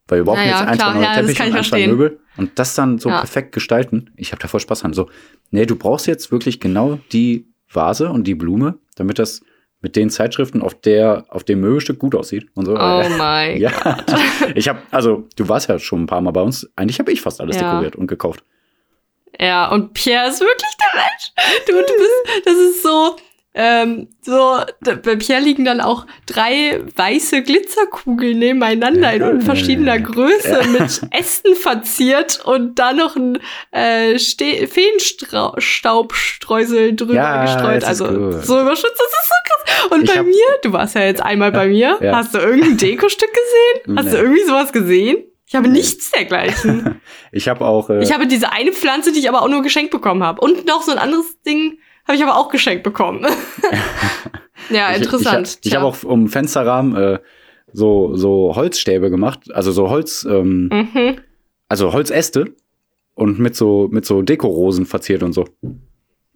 [0.08, 1.58] Weil wir brauchen Naja, jetzt ein, klar, zwei neue ja, das Teppiche kann ich und
[1.58, 1.90] ein, verstehen.
[1.90, 3.18] Möbel und das dann so Ja.
[3.20, 4.10] perfekt gestalten.
[4.16, 4.92] Ich habe da voll Spaß dran.
[4.92, 5.08] So,
[5.50, 9.40] nee, du brauchst jetzt wirklich genau die Vase und die Blume, damit das
[9.80, 12.72] mit den Zeitschriften auf der auf dem Möbelstück gut aussieht und so.
[12.74, 13.70] Oh mein ja,
[14.54, 16.70] ich habe also du warst ja schon ein paar Mal bei uns.
[16.76, 17.62] Eigentlich habe ich fast alles Ja.
[17.64, 18.42] dekoriert und gekauft.
[19.40, 21.32] Ja, und Pierre ist wirklich der Mensch.
[21.66, 23.16] Du, du bist, das ist so,
[23.54, 30.62] ähm, so, da- bei Pierre liegen dann auch drei weiße Glitzerkugeln nebeneinander in verschiedener Größe
[30.72, 33.38] mit Ästen verziert und dann noch ein
[33.70, 37.84] äh, Feenstaubstreusel drüber Ja, gestreut.
[37.84, 38.44] Also gut.
[38.44, 39.64] so überschützt, das ist so krass.
[39.92, 42.16] Und Ich bei mir, du warst ja jetzt einmal bei mir, Ja.
[42.16, 43.96] hast du irgendein Dekostück gesehen?
[43.98, 44.22] Hast du Nee.
[44.22, 45.18] irgendwie sowas gesehen?
[45.46, 47.00] Ich habe nichts dergleichen.
[47.32, 49.90] Ich habe auch äh, Ich habe diese eine Pflanze, die ich aber auch nur geschenkt
[49.90, 50.40] bekommen habe.
[50.40, 53.26] Und noch so ein anderes Ding habe ich aber auch geschenkt bekommen.
[54.70, 55.48] ja, interessant.
[55.48, 57.18] Ich, ich, ich habe auch um Fensterrahmen äh,
[57.72, 61.20] so so Holzstäbe gemacht, also so Holz ähm, Mhm.
[61.68, 62.54] also Holzäste
[63.14, 65.44] und mit so mit so Dekorosen verziert und so.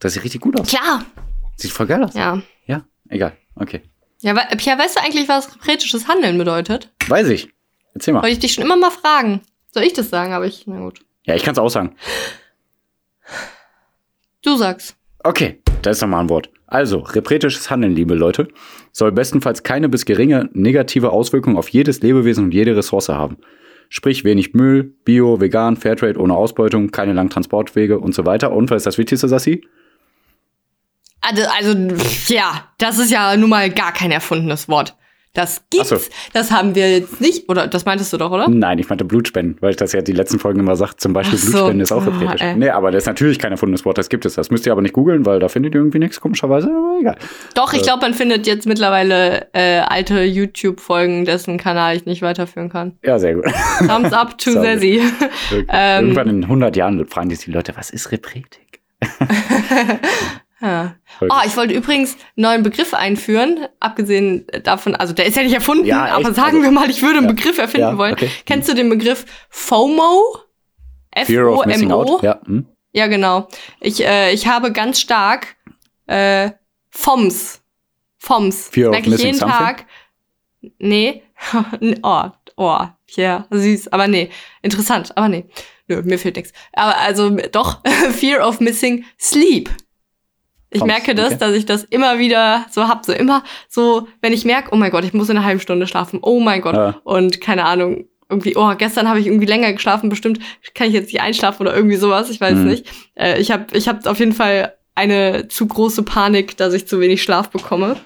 [0.00, 0.68] Das sieht richtig gut aus.
[0.68, 1.04] Klar.
[1.57, 2.14] Sieht voll geil aus.
[2.14, 2.40] Ja.
[2.66, 3.37] Ja, egal.
[3.57, 3.83] Okay.
[4.20, 6.90] Ja, we- Pierre, weißt du eigentlich, was reprätisches Handeln bedeutet?
[7.09, 7.48] Weiß ich.
[7.94, 8.22] Erzähl mal.
[8.22, 9.42] Wollte ich dich schon immer mal fragen.
[9.72, 10.33] Soll ich das sagen?
[10.33, 11.00] Aber ich, na gut.
[11.24, 11.94] Ja, ich kann es auch sagen.
[14.42, 14.96] Du sagst.
[15.29, 16.49] Okay, da ist nochmal ein Wort.
[16.69, 18.49] Also, repretisches Handeln, liebe Leute,
[18.93, 23.37] soll bestenfalls keine bis geringe negative Auswirkungen auf jedes Lebewesen und jede Ressource haben.
[23.91, 28.53] Sprich, wenig Müll, Bio, vegan, Fairtrade ohne Ausbeutung, keine langen Transportwege und so weiter.
[28.53, 29.67] Und was ist das Wichtigste, Sassi?
[31.21, 31.95] Also, also,
[32.33, 34.97] ja, das ist ja nun mal gar kein erfundenes Wort.
[35.38, 35.88] Das gibt's.
[35.90, 35.96] So.
[36.33, 37.48] Das haben wir jetzt nicht.
[37.48, 38.48] Oder das meintest du doch, oder?
[38.48, 41.01] Nein, ich meinte Blutspenden, weil ich das ja die letzten Folgen immer sagt.
[41.01, 41.51] Zum Beispiel so.
[41.53, 42.42] Blutspenden ist auch Ah, repretisch.
[42.42, 42.57] ey.
[42.57, 44.35] nee, aber das ist natürlich kein erfundenes Wort, das gibt es.
[44.35, 46.66] Das müsst ihr aber nicht googeln, weil da findet ihr irgendwie nichts, komischerweise.
[46.68, 47.16] Aber egal.
[47.55, 52.68] Doch, ich glaube, man findet jetzt mittlerweile äh, alte YouTube-Folgen, dessen Kanal ich nicht weiterführen
[52.68, 52.98] kann.
[53.05, 53.44] Ja, sehr gut.
[53.87, 54.51] Thumbs up to.
[54.53, 55.01] Sassy.
[55.70, 58.81] Ähm, Irgendwann in 100 Jahren fragen sich die Leute, was ist Repretik?
[60.61, 60.94] ja.
[61.21, 65.55] Oh, ich wollte übrigens einen neuen Begriff einführen, abgesehen davon, also der ist ja nicht
[65.55, 67.33] erfunden, Ja, aber sagen also- wir mal, ich würde einen Ja.
[67.35, 68.12] Begriff erfinden Ja, wollen.
[68.14, 68.31] okay.
[68.47, 70.38] Kennst du den Begriff FOMO?
[71.11, 72.21] F-O-M-O?
[72.23, 72.66] Ja, hm.
[72.92, 73.49] Ja, genau.
[73.81, 75.57] Ich, äh, ich habe ganz stark
[76.07, 76.51] äh,
[76.90, 77.61] FOMS.
[78.18, 78.68] FOMS.
[78.68, 79.59] Fear of Merke ich jeden something?
[79.59, 79.87] Tag.
[80.79, 81.23] Nee.
[82.03, 82.25] oh,
[82.57, 83.88] oh, Pierre, süß.
[83.88, 84.31] Aber nee.
[84.62, 85.44] Interessant, aber nee.
[85.87, 86.53] Nö, mir fehlt nichts.
[86.73, 89.71] Aber also doch, Fear of missing sleep.
[90.70, 91.38] Ich merke das, okay.
[91.38, 94.90] dass ich das immer wieder so hab, so immer so, wenn ich merke, oh mein
[94.90, 97.00] Gott, ich muss in einer halben Stunde schlafen, oh mein Gott, Ja.
[97.04, 100.38] und keine Ahnung, irgendwie, oh, gestern habe ich irgendwie länger geschlafen, bestimmt
[100.74, 102.66] kann ich jetzt nicht einschlafen oder irgendwie sowas, ich weiß Mhm.
[102.66, 102.87] nicht.
[103.14, 107.00] Äh, ich habe ich hab auf jeden Fall eine zu große Panik, dass ich zu
[107.00, 107.96] wenig Schlaf bekomme.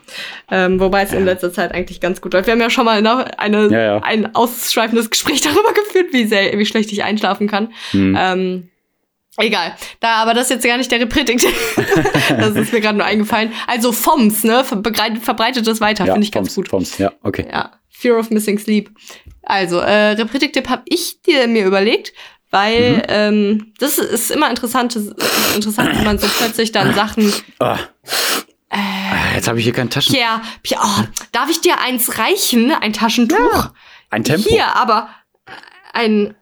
[0.51, 2.46] Ähm, wobei es in letzter Zeit eigentlich ganz gut läuft.
[2.46, 2.98] Wir haben ja schon mal
[3.38, 3.98] eine, Ja, ja.
[4.03, 7.72] ein ausschweifendes Gespräch darüber geführt, wie, sehr, wie schlecht ich einschlafen kann.
[7.92, 8.16] Hm.
[8.20, 8.68] Ähm,
[9.38, 9.75] egal.
[10.01, 11.47] Da, aber das ist jetzt gar nicht der Repredigt.
[12.29, 13.53] das ist mir gerade nur eingefallen.
[13.66, 14.64] Also FOMS, ne?
[14.64, 16.68] Verbreitet, verbreitet das weiter, ja, finde ich ganz Poms, gut.
[16.71, 17.47] Poms, ja, okay.
[17.51, 18.90] Ja, Fear of Missing Sleep.
[19.42, 22.12] Also, äh, Repredik-Tipp habe ich dir mir überlegt,
[22.51, 23.03] weil Mhm.
[23.09, 24.95] ähm, das ist immer interessant,
[25.55, 27.33] interessant, wenn man so plötzlich dann Sachen.
[27.59, 27.79] Ah,
[28.71, 30.14] Äh, ah, jetzt habe ich hier kein Taschen.
[30.14, 32.71] Pierre, Pierre, oh, darf ich dir eins reichen?
[32.73, 33.71] Ein Taschentuch?
[34.11, 34.49] Ein Tempo.
[34.49, 35.09] Hier, aber
[35.92, 36.35] ein.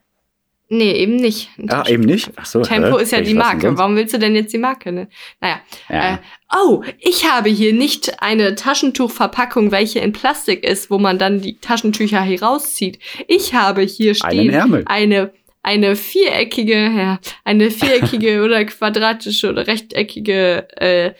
[0.73, 1.51] Nee, eben nicht.
[1.69, 2.31] Ah, eben nicht.
[2.37, 2.63] Ach so.
[2.63, 3.03] Tempo hä?
[3.03, 3.77] ist ja die Marke.
[3.77, 4.93] Warum willst du denn jetzt die Marke?
[4.93, 5.09] Ne?
[5.41, 5.61] Naja.
[5.89, 6.15] Ja.
[6.15, 6.19] Äh,
[6.57, 11.59] oh, ich habe hier nicht eine Taschentuchverpackung, welche in Plastik ist, wo man dann die
[11.59, 13.01] Taschentücher herauszieht.
[13.27, 14.55] Ich habe hier stehen
[14.87, 21.13] eine eine viereckige, ja, eine viereckige oder quadratische oder rechteckige äh,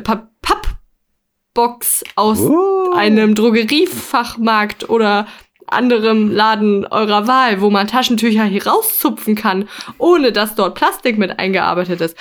[0.00, 2.92] Pa- Pappbox aus Oh.
[2.94, 5.28] einem Drogeriefachmarkt oder
[5.68, 11.38] anderem Laden eurer Wahl, wo man Taschentücher hier rauszupfen kann, ohne dass dort Plastik mit
[11.38, 12.16] eingearbeitet ist.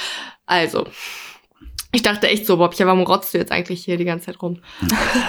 [0.46, 0.86] Also,
[1.92, 4.42] ich dachte echt so, Bob, ja, warum rotzt du jetzt eigentlich hier die ganze Zeit
[4.42, 4.60] rum?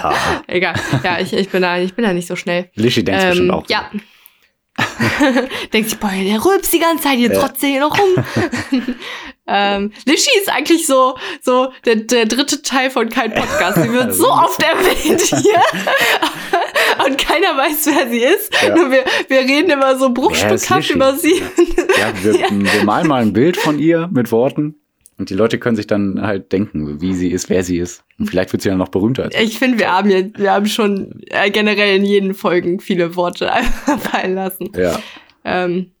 [0.03, 0.13] Ah,
[0.47, 0.75] Egal.
[1.03, 2.69] Ja, ich, ich, bin da, ich bin da nicht so schnell.
[2.75, 3.63] Lischi denkt Ähm, bestimmt auch.
[3.69, 3.89] Ja.
[5.73, 7.39] Denkt sich, boah, der rülpst die ganze Zeit, jetzt Ja.
[7.47, 8.23] trotzt er hier noch rum.
[9.47, 13.81] ähm, Lischi ist eigentlich so, so der, der dritte Teil von kein Podcast.
[13.81, 15.61] Sie wird so oft erwähnt hier.
[17.05, 18.53] Und keiner weiß, wer sie ist.
[18.61, 18.75] Ja.
[18.75, 21.41] Nur wir, wir reden immer so bruchstückhaft über sie.
[21.99, 22.33] Ja, wir,
[22.73, 24.75] wir malen mal ein Bild von ihr mit Worten
[25.17, 28.03] und die Leute können sich dann halt denken, wie sie ist, wer sie ist.
[28.19, 30.67] Und vielleicht wird sie dann noch berühmter als Ich finde, wir haben jetzt, wir haben
[30.67, 33.51] schon äh, generell in jeden Folgen viele Worte
[34.11, 34.69] fallen lassen.
[34.75, 34.99] Ja.
[35.43, 35.91] Ähm,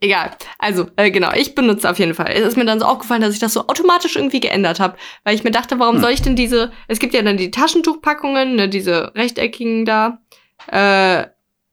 [0.00, 0.30] egal.
[0.58, 2.30] Also, äh, genau, ich benutze auf jeden Fall.
[2.32, 4.96] Es ist mir dann so aufgefallen, dass ich das so automatisch irgendwie geändert habe.
[5.24, 6.02] Weil ich mir dachte, warum Hm.
[6.02, 6.72] soll ich denn diese.
[6.88, 10.18] Es gibt ja dann die Taschentuchpackungen, ne, diese rechteckigen da.
[10.70, 11.26] Äh,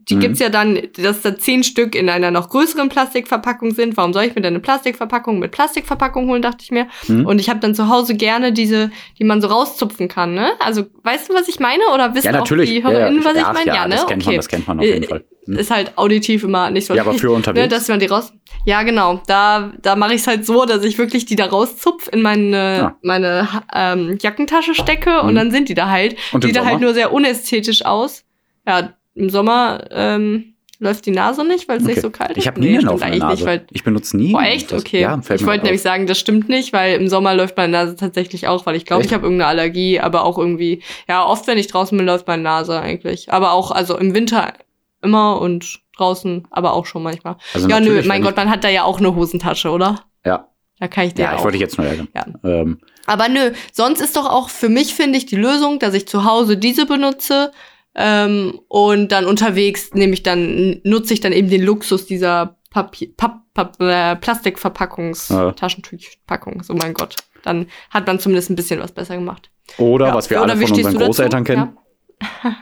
[0.09, 0.19] die Mhm.
[0.19, 3.97] gibt's ja dann, dass da zehn Stück in einer noch größeren Plastikverpackung sind.
[3.97, 6.87] Warum soll ich mir denn eine Plastikverpackung mit Plastikverpackung holen, dachte ich mir.
[7.07, 7.25] Hm?
[7.25, 10.51] Und ich habe dann zu Hause gerne diese, die man so rauszupfen kann, ne?
[10.59, 11.83] Also, weißt du, was ich meine?
[11.93, 12.69] Oder wissen Ja, natürlich.
[12.69, 12.95] auch die ja, ja.
[12.97, 13.65] HörerInnen, was ich meine?
[13.75, 13.95] Ja, ne?
[13.95, 15.23] das kennt man, das kennt man auf jeden Äh, Fall.
[15.47, 15.57] Hm?
[15.57, 17.61] Ist halt auditiv immer nicht so Ja, aber für unterwegs?
[17.63, 18.33] Ne, dass man die raus.
[18.65, 19.21] Ja, genau.
[19.27, 22.77] Da, da mache ich es halt so, dass ich wirklich die da rauszupf, in meine,
[22.77, 22.95] Ja.
[23.03, 25.35] meine ähm, Jackentasche stecke und Mhm.
[25.35, 26.15] dann sind die da halt.
[26.31, 28.23] Und die im da halt nur sehr unästhetisch aus.
[28.67, 31.93] Ja, im Sommer ähm, läuft die Nase nicht, weil es Okay.
[31.93, 32.37] nicht so kalt ist.
[32.37, 33.35] Ich habe nie Nee, eine eigentlich Nase.
[33.35, 34.33] Nicht, weil, ich benutze nie.
[34.33, 34.71] Boah, echt?
[34.71, 35.01] das- Okay.
[35.01, 38.47] Ja, ich wollte nämlich sagen, das stimmt nicht, weil im Sommer läuft meine Nase tatsächlich
[38.47, 41.67] auch, weil ich glaube, ich habe irgendeine Allergie, aber auch irgendwie, ja, oft, wenn ich
[41.67, 43.31] draußen bin, läuft meine Nase eigentlich.
[43.31, 44.53] Aber auch, also im Winter
[45.01, 47.37] immer und draußen, aber auch schon manchmal.
[47.53, 50.03] Also ja, nö, mein Gott, man hat da ja auch eine Hosentasche, oder?
[50.23, 50.49] Ich, ja,
[50.81, 51.43] Da kann ich dir ja, ich auch.
[51.45, 52.09] wollte dich jetzt nur ärgern.
[52.13, 52.25] Ja.
[52.43, 56.05] Ähm, Aber nö, sonst ist doch auch für mich, finde ich, die Lösung, dass ich
[56.05, 57.51] zu Hause diese benutze
[57.95, 63.09] ähm, und dann unterwegs nehme ich dann, nutze ich dann eben den Luxus dieser Papier,
[63.15, 65.51] Papp, äh, Plastikverpackungs, Ja.
[65.53, 66.61] Taschentuchpackung.
[66.63, 67.15] So mein Gott.
[67.43, 69.49] Dann hat man zumindest ein bisschen was besser gemacht.
[69.77, 70.15] oder Ja.
[70.15, 71.05] was wir Oder alle von unseren du dazu?
[71.05, 71.77] Großeltern kennen.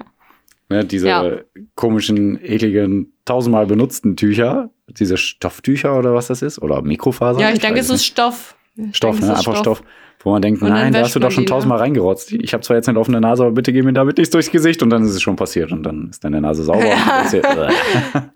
[0.69, 1.39] Ne, diese Ja.
[1.75, 4.69] komischen, ekligen, tausendmal benutzten Tücher.
[4.87, 6.59] Diese Stofftücher oder was das ist.
[6.61, 7.39] Oder Mikrofaser.
[7.41, 8.05] Ja, ich denke, weiß es ist.
[8.05, 8.55] Stoff.
[8.91, 9.35] Stoff, ne?
[9.35, 9.83] einfach Stoff.
[10.19, 11.49] Wo man denkt, nein, da hast du doch schon ne?
[11.49, 12.31] tausendmal reingerotzt.
[12.31, 14.81] Ich habe zwar jetzt eine offene Nase, aber bitte geh mir damit nicht durchs Gesicht
[14.81, 16.83] und dann ist es schon passiert und dann ist deine Nase sauber.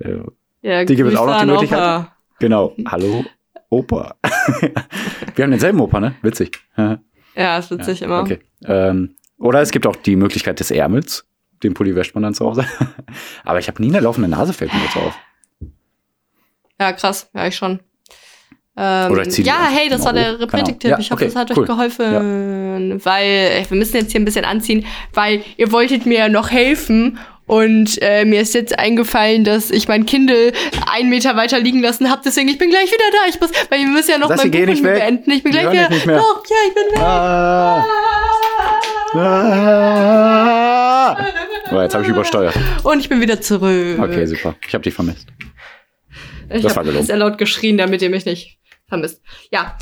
[0.00, 0.10] Ja.
[0.10, 0.24] Ja, ja,
[0.62, 2.06] Ja, Die gibt es auch noch, die Möglichkeit?
[2.40, 2.74] Genau.
[2.86, 3.24] Hallo,
[3.70, 4.16] Opa.
[5.34, 6.14] Wir haben denselben Opa, ne?
[6.22, 6.60] Witzig.
[7.36, 8.20] Ja, ist witzig immer.
[8.20, 8.40] Okay.
[8.64, 11.26] Ähm, oder es gibt auch die Möglichkeit des Ärmels.
[11.62, 12.66] Den Pulli wäscht man dann zu Hause.
[13.44, 15.18] Aber ich habe nie eine laufende Nase, fällt mir jetzt auf.
[16.80, 17.30] Ja, krass.
[17.34, 17.80] Ja, ich schon.
[18.76, 20.28] Ähm, Oder zieh ja, hey, das mal war der hoch.
[20.30, 20.92] Keine Repretik-Tipp.
[20.92, 21.00] Ahnung.
[21.00, 21.62] Ja, ich hoffe, okay, das hat cool.
[21.62, 23.00] euch geholfen.
[23.04, 26.50] Weil äh, wir müssen jetzt hier ein bisschen anziehen, weil ihr wolltet mir ja noch
[26.50, 27.18] helfen.
[27.46, 30.52] Und äh, mir ist jetzt eingefallen, dass ich mein Kindle
[30.90, 32.22] einen Meter weiter liegen lassen habe.
[32.24, 33.28] Deswegen, ich bin gleich wieder da.
[33.28, 35.30] Ich muss, weil wir müssen ja noch Sassi, mein Buch beenden.
[35.30, 35.90] Ich bin gleich wieder.
[35.90, 36.16] nicht mehr.
[36.16, 37.00] Doch, ja, ich bin weg.
[37.00, 37.84] Ah.
[39.16, 41.16] Ah.
[41.70, 42.54] Oh, jetzt habe ich übersteuert.
[42.82, 43.98] Und ich bin wieder zurück.
[44.00, 44.56] Okay, super.
[44.66, 45.28] Ich habe dich vermisst.
[46.50, 47.06] Ich Das war habe gelogen.
[47.06, 49.22] sehr laut geschrien, damit ihr mich nicht vermisst.
[49.50, 49.76] Ja.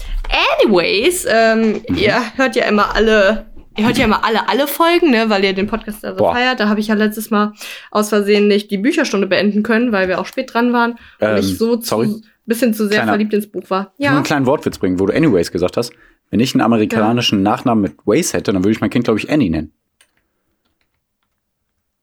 [0.62, 1.96] Anyways, ähm, Mhm.
[1.96, 5.52] ihr hört ja immer alle, ihr hört ja immer alle, alle Folgen, ne, weil ihr
[5.52, 6.34] den Podcast da so Boah.
[6.34, 6.60] feiert.
[6.60, 7.52] Da habe ich ja letztes Mal
[7.90, 11.38] aus Versehen nicht die Bücherstunde beenden können, weil wir auch spät dran waren Ähm, und
[11.40, 13.92] ich so zu, bisschen zu sehr Kleiner- verliebt ins Buch war.
[13.98, 14.12] Ich Ja.
[14.12, 15.92] einen kleinen Wortwitz bringen, wo du anyways gesagt hast.
[16.30, 19.30] Wenn ich einen amerikanischen Nachnamen mit Waze hätte, dann würde ich mein Kind, glaube ich,
[19.30, 19.72] Annie nennen.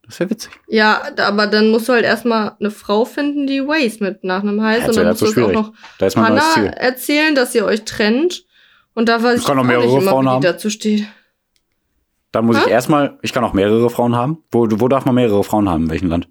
[0.10, 0.52] Das wäre witzig.
[0.68, 4.82] Ja, aber dann musst du halt erstmal eine Frau finden, die Waze mit Nachnamen heißt.
[4.82, 5.54] Ja, und das dann musst du zu es auch schwierig.
[5.56, 6.74] noch Da ist mein neues Hannah Ziel.
[6.80, 8.46] erzählen, dass ihr euch trennt.
[8.96, 10.42] Und da weiß Ich ich kann auch noch nicht mehrere immer, Frauen wie haben.
[10.42, 11.06] die dazu steht.
[12.32, 12.72] Dann muss ich Hä?
[12.72, 14.44] erstmal, ich kann auch mehrere Frauen haben.
[14.52, 15.84] Wo, wo darf man mehrere Frauen haben?
[15.86, 16.28] In welchem Land?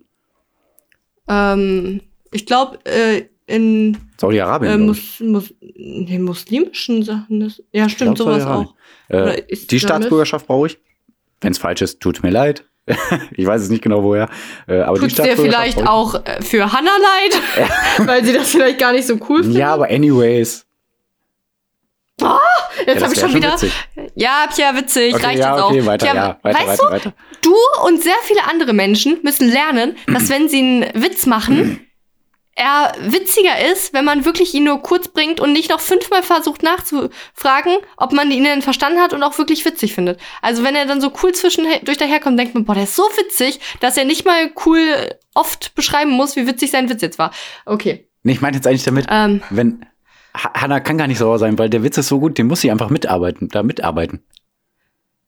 [1.29, 2.01] Ähm,
[2.33, 4.71] ich glaube, äh, in Saudi-Arabien.
[4.73, 4.87] äh, ich.
[4.87, 7.41] mus, mus, nee, muslimischen Sachen.
[7.41, 8.75] Das, ja, stimmt, glaub, sowas auch.
[9.09, 9.81] Äh, die.
[9.81, 10.79] Staatsbürgerschaft brauche ich.
[11.41, 12.65] Wenn es falsch ist, tut mir leid.
[13.33, 14.29] Ich weiß es nicht genau woher.
[14.67, 17.43] Äh, aber die Tut's dir Staatsbürgerschaft vielleicht auch äh, für Hannah leid,
[18.09, 19.59] weil sie das vielleicht gar nicht so cool findet.
[19.61, 20.65] Ja, aber anyways.
[22.21, 23.53] Jetzt Ja, habe ich wär schon wieder.
[23.53, 23.73] witzig.
[24.17, 25.87] Ja, Pia, witzig, Okay, reicht ja, jetzt okay, auch.
[25.87, 27.13] weiter, Pia, ja, weiter, weißt weiter, du, weiter.
[27.43, 27.55] du
[27.87, 31.81] und sehr viele andere Menschen müssen lernen, dass wenn sie einen Witz machen,
[32.59, 36.63] er witziger ist, wenn man wirklich ihn nur kurz bringt und nicht noch fünfmal versucht
[36.63, 40.21] nachzufragen, ob man ihn denn verstanden hat und auch wirklich witzig findet.
[40.43, 43.61] Also wenn er dann so cool zwischendurch daherkommt, denkt man, boah, der ist so witzig,
[43.81, 47.33] dass er nicht mal cool oft beschreiben muss, wie witzig sein Witz jetzt war.
[47.65, 48.09] Okay.
[48.25, 49.87] Nee, ich meinte jetzt eigentlich damit, Ähm, wenn
[50.37, 52.61] Ha- Hannah kann gar nicht sauer sein, weil der Witz ist so gut, den muss
[52.61, 54.23] sie einfach mitarbeiten, da mitarbeiten.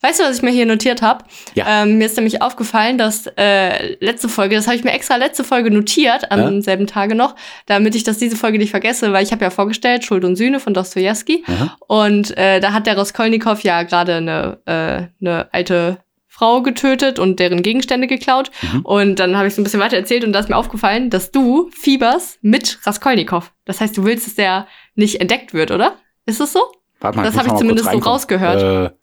[0.03, 1.25] Weißt du, was ich mir hier notiert habe?
[1.55, 1.83] Ja.
[1.83, 5.45] Ähm, mir ist nämlich aufgefallen, dass äh, letzte Folge, das habe ich mir extra letzte
[5.45, 6.63] Folge notiert, am Ja.
[6.63, 7.37] selben Tage noch,
[7.67, 10.59] damit ich das diese Folge nicht vergesse, weil ich habe ja vorgestellt, Schuld und Sühne
[10.59, 11.45] von Dostoevsky.
[11.47, 11.77] Aha.
[11.87, 17.39] Und äh, da hat der Raskolnikow ja gerade eine, äh, eine alte Frau getötet und
[17.39, 18.51] deren Gegenstände geklaut.
[18.73, 18.81] Mhm.
[18.81, 21.31] Und dann habe ich so ein bisschen weiter erzählt und da ist mir aufgefallen, dass
[21.31, 23.53] du fieberst mit Raskolnikow.
[23.67, 25.97] Das heißt, du willst, dass der nicht entdeckt wird, oder?
[26.25, 26.61] Ist es so?
[27.01, 28.63] Warte mal, Das muss hab ich zumindest so rausgehört.
[28.93, 28.95] Äh,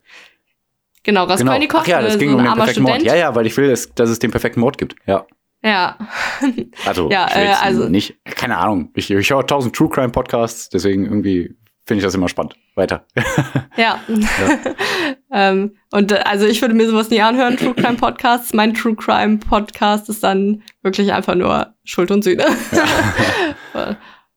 [1.02, 1.32] Genau, genau.
[1.32, 2.94] Raskolnikow, Ach ja, das äh, ging so um den perfekten Mord.
[2.96, 3.12] Student.
[3.12, 4.96] Ja, ja, weil ich will, dass, dass es den perfekten Mord gibt.
[5.06, 5.26] Ja.
[5.62, 5.98] Ja.
[6.86, 8.90] Also, Ja, äh, also- nicht, keine Ahnung.
[8.94, 11.56] Ich, ich höre tausend True Crime Podcasts, deswegen irgendwie
[11.86, 12.54] finde ich das immer spannend.
[12.74, 13.06] Weiter.
[13.76, 14.00] Ja.
[15.32, 18.52] ähm, und äh, also ich würde mir sowas nie anhören, True Crime Podcasts.
[18.52, 22.44] Mein True Crime Podcast ist dann wirklich einfach nur Schuld und Sühne.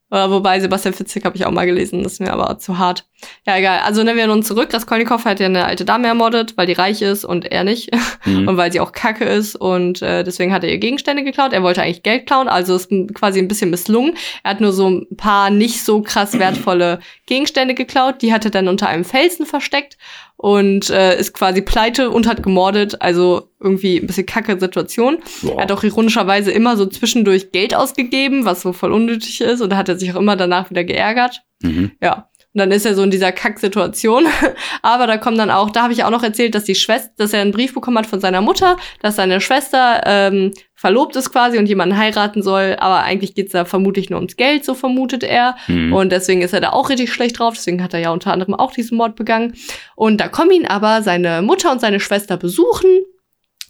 [0.10, 3.06] Oder wobei Sebastian Fitzek habe ich auch mal gelesen, das ist mir aber zu hart.
[3.46, 3.80] Ja, egal.
[3.80, 4.74] Also nehmen wir nun zurück.
[4.74, 7.92] Raskolnikow hat ja eine alte Dame ermordet, weil die reich ist und er nicht.
[8.24, 8.48] Mhm.
[8.48, 11.54] Und weil sie auch kacke ist und äh, deswegen hat er ihr Gegenstände geklaut.
[11.54, 14.16] Er wollte eigentlich Geld klauen, also ist quasi ein bisschen misslungen.
[14.44, 18.22] Er hat nur so ein paar nicht so krass wertvolle Gegenstände geklaut.
[18.22, 19.98] Die hat er dann unter einem Felsen versteckt
[20.42, 23.00] und äh, ist quasi pleite und hat gemordet.
[23.02, 25.20] Also irgendwie ein bisschen kacke Situation.
[25.44, 25.58] Boah.
[25.58, 29.62] Er hat auch ironischerweise immer so zwischendurch Geld ausgegeben, was so voll unnötig ist.
[29.62, 31.44] Und da hat er sich auch immer danach wieder geärgert.
[31.62, 31.92] Mhm.
[32.02, 32.31] Ja.
[32.54, 34.26] Und dann ist er so in dieser Kacksituation.
[34.82, 37.32] Aber da kommt dann auch, da habe ich auch noch erzählt, dass die Schwester, dass
[37.32, 41.58] er einen Brief bekommen hat von seiner Mutter, dass seine Schwester ähm, verlobt ist quasi
[41.58, 42.76] und jemanden heiraten soll.
[42.80, 45.56] Aber eigentlich geht's da vermutlich nur ums Geld, so vermutet er.
[45.68, 45.94] Mhm.
[45.94, 47.54] Und deswegen ist er da auch richtig schlecht drauf.
[47.56, 49.54] Deswegen hat er ja unter anderem auch diesen Mord begangen.
[49.96, 52.90] Und da kommen ihn aber seine Mutter und seine Schwester besuchen.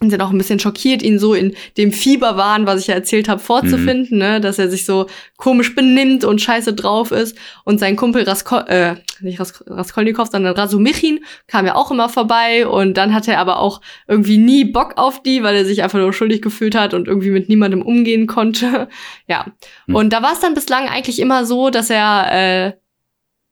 [0.02, 3.30] Und sind auch ein bisschen schockiert, ihn so in dem Fieberwahn, was ich ja erzählt
[3.30, 4.42] habe, vorzufinden, ne?
[4.42, 5.06] dass er sich so
[5.38, 7.38] komisch benimmt und scheiße drauf ist.
[7.66, 12.66] Und sein Kumpel Raskol äh, nicht Ras Raskolnikow, sondern Rasumichin kam ja auch immer vorbei.
[12.66, 16.00] Und dann hatte er aber auch irgendwie nie Bock auf die, weil er sich einfach
[16.00, 18.88] nur schuldig gefühlt hat und irgendwie mit niemandem umgehen konnte.
[19.28, 19.46] ja.
[19.86, 19.96] Hm.
[19.96, 22.74] Und da war es dann bislang eigentlich immer so, dass er äh,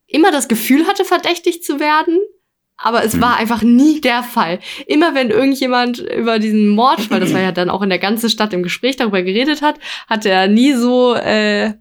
[0.07, 2.17] immer das Gefühl hatte, verdächtig zu werden.
[2.81, 3.21] Aber es Hm.
[3.21, 4.59] war einfach nie der Fall.
[4.87, 8.29] Immer wenn irgendjemand über diesen Mord, weil das war ja dann auch in der ganzen
[8.29, 9.75] Stadt im Gespräch darüber geredet hat,
[10.09, 11.73] hat er nie so, äh,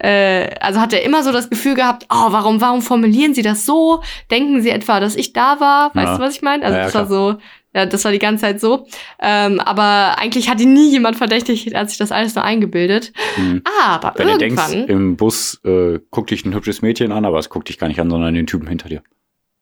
[0.00, 3.66] äh, also hat er immer so das Gefühl gehabt, oh, warum, warum formulieren Sie das
[3.66, 4.02] so?
[4.30, 5.90] Denken Sie etwa, dass ich da war?
[5.94, 6.16] Weißt Ja.
[6.18, 6.64] du, was ich meine?
[6.64, 7.36] Also Ja, das war so,
[7.74, 8.86] ja, das war die ganze Zeit so.
[9.20, 13.12] Ähm, aber eigentlich hat ihn nie jemand verdächtigt, er hat sich das alles nur eingebildet.
[13.36, 13.62] Mhm.
[13.88, 14.70] Aber Wenn du irgendwann.
[14.70, 17.88] denkst, im Bus äh, guckt dich ein hübsches Mädchen an, aber es guckt dich gar
[17.88, 19.02] nicht an, sondern den Typen hinter dir.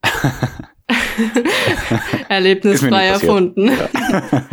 [2.29, 3.69] Erlebnisfrei erfunden.
[3.69, 4.31] passiert.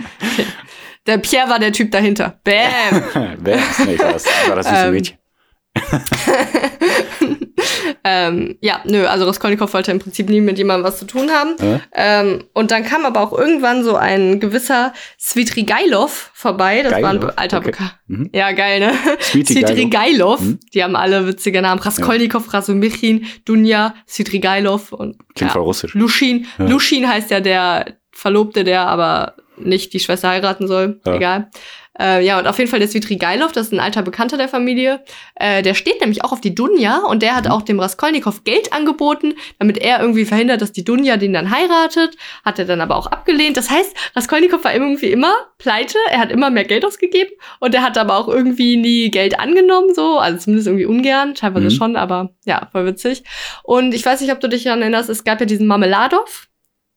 [1.06, 2.40] Der Pierre war der Typ dahinter.
[2.46, 3.04] Bam!
[3.46, 4.26] Ist nicht das?
[4.48, 5.18] War das süße Ähm, Mädchen.
[8.04, 11.56] ähm, ja, nö, also Raskolnikow wollte im Prinzip nie mit jemandem was zu tun haben.
[11.60, 11.80] Äh?
[11.94, 16.84] Ähm, und dann kam aber auch irgendwann so ein gewisser Svitrigailov vorbei.
[16.84, 17.72] Das war ein alter okay.
[17.72, 17.96] Bekannt.
[18.08, 18.30] Mhm.
[18.34, 18.94] Ja, geil, ne?
[19.20, 20.42] Svitrigailov.
[20.42, 20.60] Mhm.
[20.74, 21.82] Die haben alle witzige Namen.
[21.82, 25.54] Raskolnikow, Rasumichin, Dunja, Svitrigailov und Klingt ja.
[25.54, 25.94] voll russisch.
[25.96, 26.46] Lushin.
[26.60, 26.66] Ja.
[26.66, 31.00] Lushin heißt ja der Verlobte, der aber nicht die Schwester heiraten soll.
[31.06, 31.16] Ja.
[31.16, 31.50] Egal.
[32.00, 35.04] Äh, ja, und auf jeden Fall der Svitrigailov, das ist ein alter Bekannter der Familie.
[35.36, 37.52] Äh, der steht nämlich auch auf die Dunja und der hat Mhm.
[37.52, 42.16] auch dem Raskolnikow Geld angeboten, damit er irgendwie verhindert, dass die Dunja den dann heiratet.
[42.44, 43.58] Hat er dann aber auch abgelehnt.
[43.58, 45.98] Das heißt, Raskolnikow war irgendwie immer pleite.
[46.10, 47.30] Er hat immer mehr Geld ausgegeben
[47.60, 50.18] und er hat aber auch irgendwie nie Geld angenommen, so.
[50.18, 51.36] Also zumindest irgendwie ungern.
[51.36, 51.72] Teilweise Mhm.
[51.72, 53.24] schon, aber ja, voll witzig.
[53.62, 56.48] Und ich weiß nicht, ob du dich daran erinnerst, es gab ja diesen Marmeladov.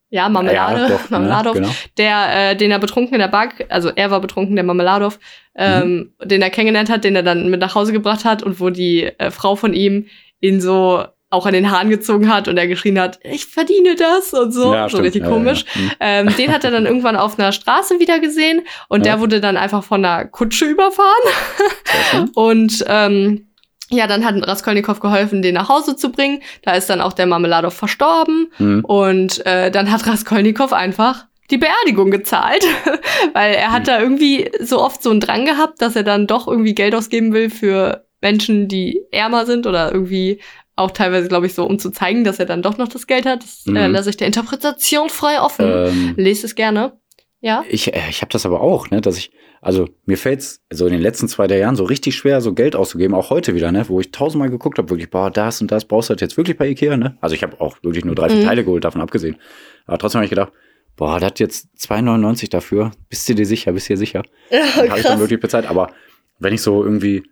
[0.09, 1.61] Ja, Marmelade, ja, doch, Marmeladov, ne?
[1.62, 1.75] genau.
[1.99, 5.19] der, äh, den er betrunken in der Bar, also er war betrunken, der Marmeladov,
[5.57, 6.29] ähm, mhm.
[6.29, 9.05] den er kennengelernt hat, den er dann mit nach Hause gebracht hat und wo die
[9.19, 10.07] äh, Frau von ihm
[10.40, 14.33] ihn so auch an den Haaren gezogen hat und er geschrien hat, ich verdiene das
[14.33, 14.73] und so.
[14.73, 15.64] Ja, so richtig ja, komisch.
[15.75, 15.90] Mhm.
[15.99, 19.57] ähm, den hat er dann irgendwann auf einer Straße wieder gesehen und der wurde dann
[19.57, 22.31] einfach von einer Kutsche überfahren.
[22.35, 23.49] und ähm,
[23.90, 26.42] ja, dann hat Raskolnikow geholfen, den nach Hause zu bringen.
[26.62, 28.53] Da ist dann auch der Marmeladov verstorben.
[28.59, 28.85] Mhm.
[28.85, 32.64] Und äh, dann hat Raskolnikow einfach die Beerdigung gezahlt,
[33.33, 33.87] weil er hat mhm.
[33.87, 37.33] da irgendwie so oft so einen Drang gehabt, dass er dann doch irgendwie Geld ausgeben
[37.33, 40.40] will für Menschen, die ärmer sind oder irgendwie
[40.75, 43.25] auch teilweise, glaube ich, so, um zu zeigen, dass er dann doch noch das Geld
[43.25, 43.42] hat.
[43.42, 43.77] Das äh, mhm.
[43.77, 45.66] äh, lasse ich der Interpretation frei offen.
[45.66, 46.99] Ähm, Lest es gerne.
[47.40, 47.64] Ja.
[47.68, 49.31] Ich, äh, ich habe das aber auch, ne, dass ich,
[49.66, 52.76] also mir fällt's so in den letzten zwei drei Jahren so richtig schwer, so Geld
[52.76, 55.87] auszugeben, auch heute wieder, ne, wo ich tausendmal geguckt habe, wirklich, boah, das und das
[55.87, 57.18] brauchst du halt jetzt wirklich bei Ikea, ne?
[57.20, 58.44] Also ich habe auch wirklich nur drei, vier mhm.
[58.44, 59.38] Teile geholt, davon abgesehen.
[59.87, 60.52] Aber trotzdem habe ich gedacht,
[60.94, 64.22] boah, das jetzt 2,99 dafür, bist du dir sicher, bist du dir sicher?
[64.52, 65.68] Ja, habe ich dann wirklich bezahlt.
[65.68, 65.90] Aber
[66.38, 67.24] wenn ich so irgendwie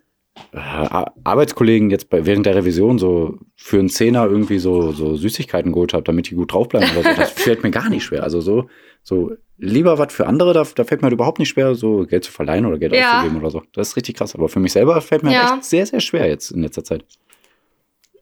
[0.51, 5.70] äh, Arbeitskollegen jetzt bei, während der Revision so für einen Zehner irgendwie so, so Süßigkeiten
[5.70, 8.25] geholt habe, damit die gut draufbleiben oder so, das fällt mir gar nicht schwer.
[8.25, 8.68] Also so,
[9.05, 12.25] so lieber was für andere, da, da fällt mir halt überhaupt nicht schwer, so Geld
[12.25, 13.19] zu verleihen oder Geld ja.
[13.19, 13.62] auszugeben oder so.
[13.73, 14.35] Das ist richtig krass.
[14.35, 15.55] Aber für mich selber fällt mir ja.
[15.55, 17.05] echt sehr, sehr schwer jetzt in letzter Zeit.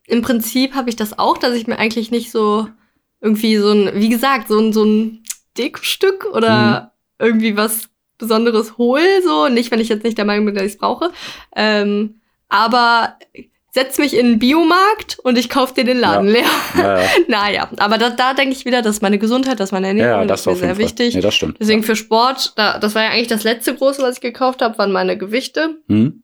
[0.07, 2.69] Im Prinzip habe ich das auch, dass ich mir eigentlich nicht so
[3.21, 5.23] irgendwie so ein, wie gesagt, so ein, so ein
[5.57, 7.27] Dekostück oder mhm.
[7.27, 9.49] irgendwie was Besonderes hole, so.
[9.49, 11.13] Nicht, wenn ich jetzt nicht der Meinung bin, dass ich es brauche.
[11.57, 13.17] Ähm, aber
[13.75, 16.33] setz mich in den Biomarkt und ich kauf dir den Laden ja.
[16.33, 16.45] leer.
[16.77, 17.09] Ja, ja.
[17.29, 20.41] naja, aber da, da denke ich wieder, dass meine Gesundheit, dass meine Ernährung ja, das
[20.41, 21.15] ist mir sehr wichtig.
[21.15, 21.57] Ja, das stimmt.
[21.59, 24.77] Deswegen für Sport, da, das war ja eigentlich das letzte große, was ich gekauft habe,
[24.77, 25.79] waren meine Gewichte.
[25.87, 26.23] Mhm.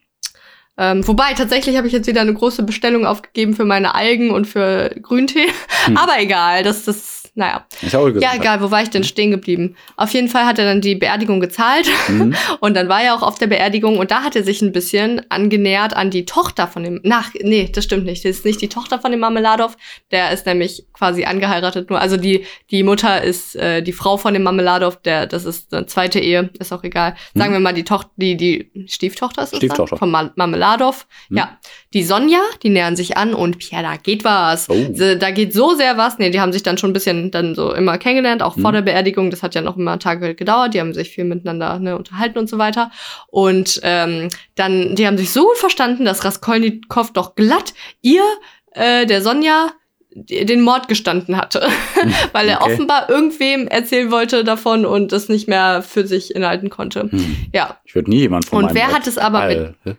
[0.76, 4.46] Ähm, wobei, tatsächlich habe ich jetzt wieder eine große Bestellung aufgegeben für meine Algen und
[4.46, 5.48] für Grüntee.
[5.86, 5.96] Hm.
[5.96, 7.64] Aber egal, das, das naja.
[7.80, 9.76] Ist auch ja, egal, wo war ich denn stehen geblieben?
[9.96, 12.34] Auf jeden Fall hat er dann die Beerdigung gezahlt mhm.
[12.60, 15.22] und dann war er auch auf der Beerdigung und da hat er sich ein bisschen
[15.28, 17.00] angenähert an die Tochter von dem.
[17.04, 18.24] Nach, nee, das stimmt nicht.
[18.24, 19.76] Das ist nicht die Tochter von dem Marmeladov.
[20.10, 22.00] Der ist nämlich quasi angeheiratet nur.
[22.00, 25.86] Also die, die Mutter ist äh, die Frau von dem Marmeladov, der, das ist eine
[25.86, 27.14] zweite Ehe, ist auch egal.
[27.34, 27.54] Sagen mhm.
[27.54, 29.90] wir mal, die Tochter, die, die Stieftochter ist es Stieftochter.
[29.90, 31.06] Dann, von Mar Marmeladov.
[31.28, 31.36] Mhm.
[31.36, 31.58] Ja.
[31.94, 34.68] Die Sonja, die nähern sich an und ja, da geht was.
[34.68, 34.74] Oh.
[35.18, 36.18] Da geht so sehr was.
[36.18, 38.62] Nee, die haben sich dann schon ein bisschen dann so immer kennengelernt, auch mhm.
[38.62, 39.30] vor der Beerdigung.
[39.30, 40.74] Das hat ja noch immer Tage gedauert.
[40.74, 42.90] Die haben sich viel miteinander ne, unterhalten und so weiter.
[43.28, 47.72] Und ähm, dann, die haben sich so gut verstanden, dass Raskolnikow doch glatt
[48.02, 48.24] ihr,
[48.72, 49.70] äh, der Sonja,
[50.10, 51.68] den Mord gestanden hatte,
[52.32, 52.72] weil er okay.
[52.72, 57.02] offenbar irgendwem erzählen wollte davon und es nicht mehr für sich inhalten konnte.
[57.10, 57.36] Hm.
[57.52, 57.78] Ja.
[57.84, 59.96] Ich würde nie jemand von Und wer hat es aber mit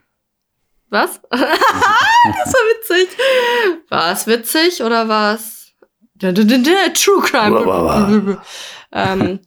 [0.89, 1.21] Was?
[1.29, 3.17] das war witzig.
[3.89, 5.73] War es witzig oder war es
[6.93, 8.41] True Crime.
[8.91, 9.39] ähm,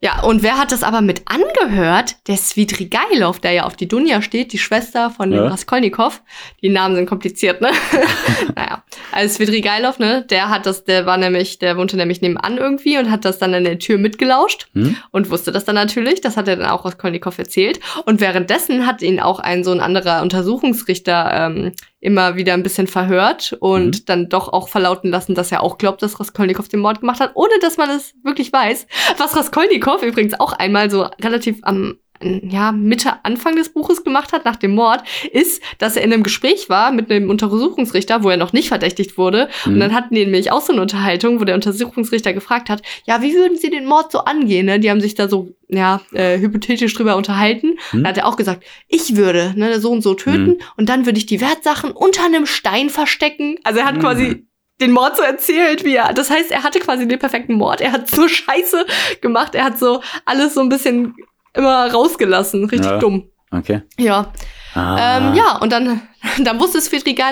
[0.00, 2.16] ja, und wer hat das aber mit angehört?
[2.28, 5.48] Der Svidrigailov, der ja auf die Dunja steht, die Schwester von dem ja.
[5.48, 6.22] Raskolnikow.
[6.62, 7.70] Die Namen sind kompliziert, ne?
[8.54, 12.96] naja, also Svidrigailov, ne, der hat das, der war nämlich, der wohnte nämlich nebenan irgendwie
[12.96, 14.94] und hat das dann an der Tür mitgelauscht hm?
[15.10, 16.20] und wusste das dann natürlich.
[16.20, 17.80] Das hat er dann auch Raskolnikow erzählt.
[18.04, 22.86] Und währenddessen hat ihn auch ein so ein anderer Untersuchungsrichter ähm, immer wieder ein bisschen
[22.86, 24.04] verhört und mhm.
[24.06, 27.32] dann doch auch verlauten lassen, dass er auch glaubt, dass Raskolnikow den Mord gemacht hat,
[27.34, 28.86] ohne dass man es wirklich weiß.
[29.16, 34.44] Was Raskolnikow übrigens auch einmal so relativ am ja, Mitte, Anfang des Buches gemacht hat,
[34.44, 35.02] nach dem Mord,
[35.32, 39.18] ist, dass er in einem Gespräch war mit einem Untersuchungsrichter, wo er noch nicht verdächtigt
[39.18, 39.48] wurde.
[39.64, 39.74] Mhm.
[39.74, 43.22] Und dann hatten die nämlich auch so eine Unterhaltung, wo der Untersuchungsrichter gefragt hat, ja,
[43.22, 44.66] wie würden sie den Mord so angehen?
[44.66, 44.80] Ne?
[44.80, 47.78] Die haben sich da so, ja, äh, hypothetisch drüber unterhalten.
[47.92, 48.02] Mhm.
[48.02, 50.58] Da hat er auch gesagt, ich würde ne, so und so töten mhm.
[50.76, 53.56] und dann würde ich die Wertsachen unter einem Stein verstecken.
[53.64, 54.00] Also er hat mhm.
[54.00, 54.48] quasi
[54.80, 56.12] den Mord so erzählt, wie er.
[56.12, 57.80] Das heißt, er hatte quasi den perfekten Mord.
[57.80, 58.86] Er hat so Scheiße
[59.20, 59.54] gemacht.
[59.54, 61.14] Er hat so alles so ein bisschen
[61.58, 62.64] immer rausgelassen.
[62.64, 62.98] Richtig ja.
[62.98, 63.28] dumm.
[63.50, 63.82] Okay.
[63.98, 64.32] Ja.
[64.74, 65.18] Ah.
[65.18, 66.02] Ähm, ja, und dann,
[66.44, 66.78] dann wusste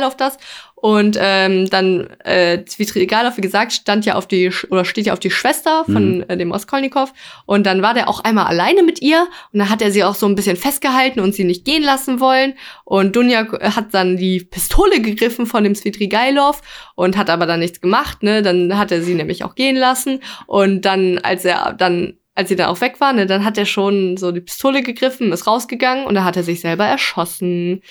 [0.04, 0.38] auf das.
[0.78, 5.18] Und ähm, dann äh, Zvitrigalov, wie gesagt, stand ja auf die oder steht ja auf
[5.18, 6.24] die Schwester von mhm.
[6.28, 7.12] äh, dem Raskolnikow.
[7.46, 10.14] Und dann war der auch einmal alleine mit ihr und dann hat er sie auch
[10.14, 12.54] so ein bisschen festgehalten und sie nicht gehen lassen wollen.
[12.84, 16.60] Und Dunja hat dann die Pistole gegriffen von dem Svitrigailov
[16.94, 18.22] und hat aber dann nichts gemacht.
[18.22, 20.20] Ne, dann hat er sie nämlich auch gehen lassen.
[20.46, 23.64] Und dann, als er dann als sie dann auch weg war, ne, dann hat er
[23.64, 27.82] schon so die Pistole gegriffen, ist rausgegangen und dann hat er sich selber erschossen.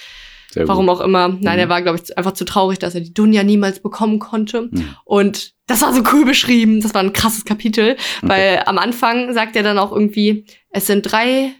[0.51, 0.95] Sehr Warum gut.
[0.95, 1.27] auch immer.
[1.27, 1.59] Nein, mhm.
[1.59, 4.69] er war, glaube ich, einfach zu traurig, dass er die Dunja niemals bekommen konnte.
[4.71, 4.95] Mhm.
[5.03, 6.79] Und das war so cool beschrieben.
[6.79, 8.29] Das war ein krasses Kapitel, okay.
[8.29, 11.51] weil am Anfang sagt er dann auch irgendwie, es sind drei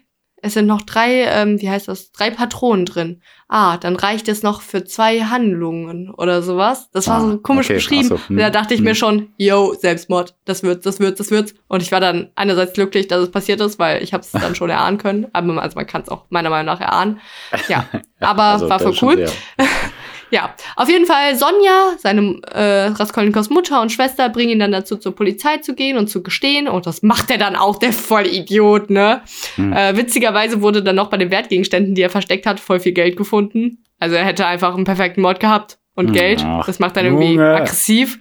[0.46, 3.22] es sind noch drei, ähm, wie heißt das, drei Patronen drin.
[3.48, 6.90] Ah, dann reicht es noch für zwei Handlungen oder sowas.
[6.92, 8.08] Das war Ah, so komisch okay, beschrieben.
[8.08, 8.96] so, hm, Da dachte ich mir hm.
[8.96, 11.54] schon, yo, Selbstmord, das wird, das wird, das wird.
[11.68, 14.56] Und ich war dann einerseits glücklich, dass es passiert ist, weil ich habe es dann
[14.56, 15.28] schon erahnen können.
[15.34, 17.20] Aber also man kann es auch meiner Meinung nach erahnen.
[17.68, 17.86] Ja,
[18.20, 19.26] aber Also, war voll cool.
[20.32, 24.98] Ja, auf jeden Fall Sonja, seine äh, Raskolnikows Mutter und Schwester bringen ihn dann dazu,
[24.98, 26.68] zur Polizei zu gehen und zu gestehen.
[26.68, 29.22] Und das macht er dann auch, der Vollidiot, ne?
[29.56, 29.72] Hm.
[29.74, 33.18] Äh, witzigerweise wurde dann noch bei den Wertgegenständen, die er versteckt hat, voll viel Geld
[33.18, 33.84] gefunden.
[34.00, 36.42] Also er hätte einfach einen perfekten Mord gehabt und Hm, Geld.
[36.66, 37.56] das macht dann irgendwie Junge.
[37.56, 38.20] aggressiv.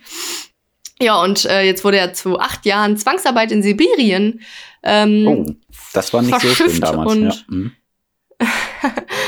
[1.00, 4.40] Ja, und äh, jetzt wurde er zu acht Jahren Zwangsarbeit in Sibirien.
[4.84, 5.46] Ähm, Oh,
[5.92, 7.12] das war nicht so schlimm verschifft damals.
[7.12, 7.34] und- ja.
[7.48, 7.72] Mhm.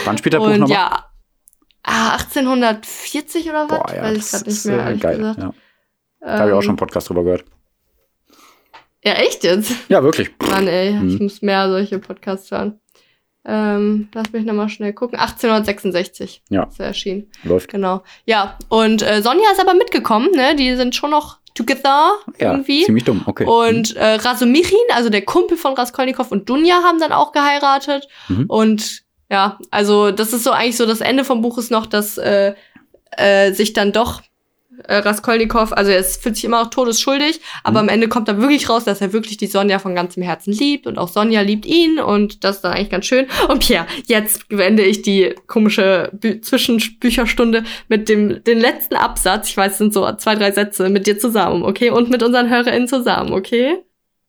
[0.05, 0.71] Wann spielt der Buch nochmal?
[0.71, 1.06] ja,
[1.87, 3.79] ah, 1840 oder was?
[3.81, 5.17] Boah, ja, Weiß ich das gerade nicht ist mehr, äh, ehrlich geil.
[5.17, 5.39] gesagt.
[5.41, 5.53] Ja.
[6.21, 7.45] Da habe ich auch schon einen Podcast drüber gehört.
[9.05, 9.73] Ja, echt jetzt?
[9.89, 10.31] Ja, wirklich.
[10.51, 11.19] Mann, ey, ich Mhm.
[11.23, 12.81] muss mehr solche Podcasts hören.
[13.49, 15.19] Ähm, lass mich nochmal schnell gucken.
[15.21, 16.65] 1866 Ja.
[16.65, 17.31] ist er erschienen.
[17.45, 17.71] Läuft.
[17.71, 18.03] Genau.
[18.25, 20.57] Ja, und äh, Sonja ist aber mitgekommen, ne?
[20.57, 22.11] Die sind schon noch together
[22.41, 22.83] Ja, irgendwie.
[22.85, 23.23] ziemlich dumm.
[23.25, 23.45] Okay.
[23.47, 28.09] Und äh, Razumirin, also der Kumpel von Raskolnikow und Dunja haben dann auch geheiratet.
[28.29, 28.47] Mhm.
[28.49, 32.19] Und ja, also das ist so eigentlich so das Ende vom Buch ist noch, dass
[32.19, 32.55] äh,
[33.17, 34.23] äh, sich dann doch
[34.85, 37.89] äh, Raskolnikow, also er ist, fühlt sich immer noch todesschuldig, aber Mhm.
[37.89, 40.87] am Ende kommt dann wirklich raus, dass er wirklich die Sonja von ganzem Herzen liebt
[40.87, 43.27] und auch Sonja liebt ihn und das ist dann eigentlich ganz schön.
[43.49, 49.57] Und Pierre, jetzt wende ich die komische Bü Zwischenbücherstunde mit dem den letzten Absatz, ich
[49.57, 51.89] weiß, es sind so zwei, drei Sätze, mit dir zusammen, okay?
[51.91, 53.79] Und mit unseren HörerInnen zusammen, okay?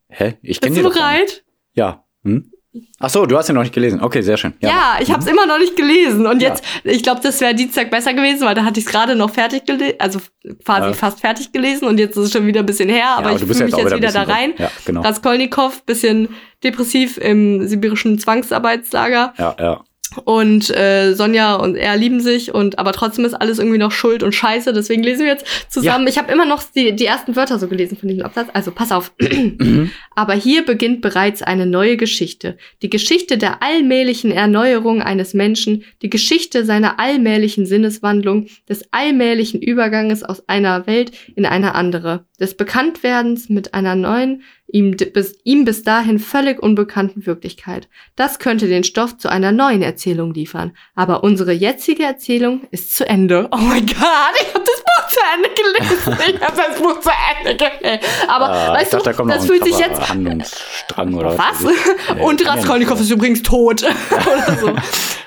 [0.10, 0.36] Hä?
[0.42, 1.44] Ich kenne Bist du bereit?
[1.74, 2.06] Ja.
[2.24, 2.52] Hm?
[3.00, 4.02] Ach so, du hast ihn noch nicht gelesen.
[4.02, 4.54] Okay, sehr schön.
[4.60, 6.26] Ja, ich habe es immer noch nicht gelesen.
[6.26, 6.50] Und Ja.
[6.50, 9.30] jetzt, ich glaube, das wäre Dienstag besser gewesen, weil da hatte ich es gerade noch
[9.30, 10.20] fertig gelesen, also
[10.66, 10.94] quasi Ja.
[10.94, 13.48] fast fertig gelesen und jetzt ist es schon wieder ein bisschen her, aber ich du
[13.48, 14.52] bist fühle mich jetzt wieder ein da rein.
[14.56, 14.66] drin.
[14.66, 15.02] Ja, genau.
[15.02, 16.30] Raskolnikow, bisschen
[16.64, 19.82] depressiv im sibirischen Zwangsarbeitslager Ja, ja.
[20.26, 24.24] Und äh, Sonja und er lieben sich und aber trotzdem ist alles irgendwie noch Schuld
[24.24, 26.08] und Scheiße, deswegen lesen wir jetzt zusammen.
[26.08, 28.92] Ich habe immer noch die, die ersten Wörter so gelesen von diesem Absatz, also pass
[28.92, 29.12] auf.
[29.60, 29.92] Mhm.
[30.16, 32.58] Aber hier beginnt bereits eine neue Geschichte.
[32.82, 40.24] Die Geschichte der allmählichen Erneuerung eines Menschen, die Geschichte seiner allmählichen Sinneswandlung, des allmählichen Überganges
[40.24, 45.84] aus einer Welt in eine andere, des Bekanntwerdens mit einer neuen, ihm, bis, ihm bis
[45.84, 47.88] dahin völlig unbekannten Wirklichkeit.
[48.16, 50.76] Das könnte den Stoff zu einer neuen Erzählung liefern.
[50.96, 53.48] Aber unsere jetzige Erzählung ist zu Ende.
[53.52, 53.96] Oh mein Gott,
[54.42, 56.18] ich habe das Buch zu Ende gelesen.
[56.36, 58.00] Ich habe das Buch zu Ende gelesen.
[58.28, 61.64] Aber Ah, weißt dachte, da du, kommt das fühlt sich jetzt Handlungsstrang oder was?
[62.16, 63.06] Nee, Und Raskolnikow sein.
[63.06, 63.84] ist übrigens tot.
[64.12, 64.76] Oder so.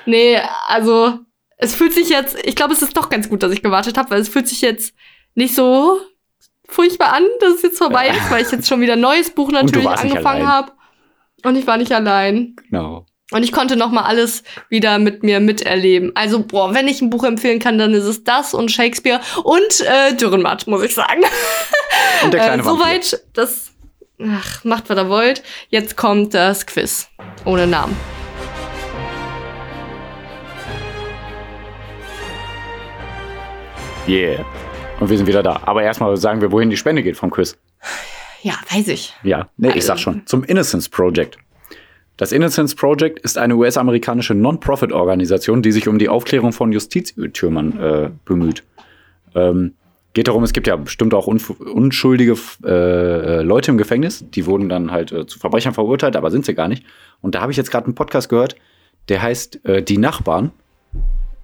[0.05, 1.19] Nee, also
[1.57, 4.09] es fühlt sich jetzt, ich glaube, es ist doch ganz gut, dass ich gewartet habe,
[4.11, 4.93] weil es fühlt sich jetzt
[5.35, 5.99] nicht so
[6.73, 9.51] furchtbar an, dass es jetzt vorbei ist, weil ich jetzt schon wieder ein neues Buch
[9.51, 10.71] natürlich angefangen habe.
[11.43, 12.55] Und ich war nicht allein.
[12.69, 13.05] Genau.
[13.31, 16.11] Und ich konnte noch mal alles wieder mit mir miterleben.
[16.15, 19.81] Also, boah, wenn ich ein Buch empfehlen kann, dann ist es das und Shakespeare und
[19.81, 21.21] äh, Dürrenmatt, muss ich sagen.
[22.23, 22.65] Und der kleine äh.
[22.65, 23.71] Soweit, das
[24.21, 25.43] ach, macht, was ihr wollt.
[25.69, 27.09] Jetzt kommt das Quiz.
[27.45, 27.95] Ohne Namen.
[34.07, 34.43] Yeah.
[35.01, 35.61] Und wir sind wieder da.
[35.65, 37.57] Aber erstmal sagen wir, wohin die Spende geht vom Quiz.
[38.43, 39.13] Ja, weiß ich.
[39.23, 40.21] Ja, nee, ich Also- sag schon.
[40.25, 41.37] Zum Innocence Project.
[42.17, 48.09] Das Innocence Project ist eine US-amerikanische Non-Profit-Organisation, die sich um die Aufklärung von Justizirrtümern äh,
[48.25, 48.63] bemüht.
[49.33, 49.73] Ähm,
[50.13, 54.91] geht darum, es gibt ja bestimmt auch unschuldige äh, Leute im Gefängnis, die wurden dann
[54.91, 56.83] halt äh, zu Verbrechern verurteilt, aber sind sie gar nicht.
[57.21, 58.55] Und da habe ich jetzt gerade einen Podcast gehört,
[59.09, 60.51] der heißt äh, Die Nachbarn.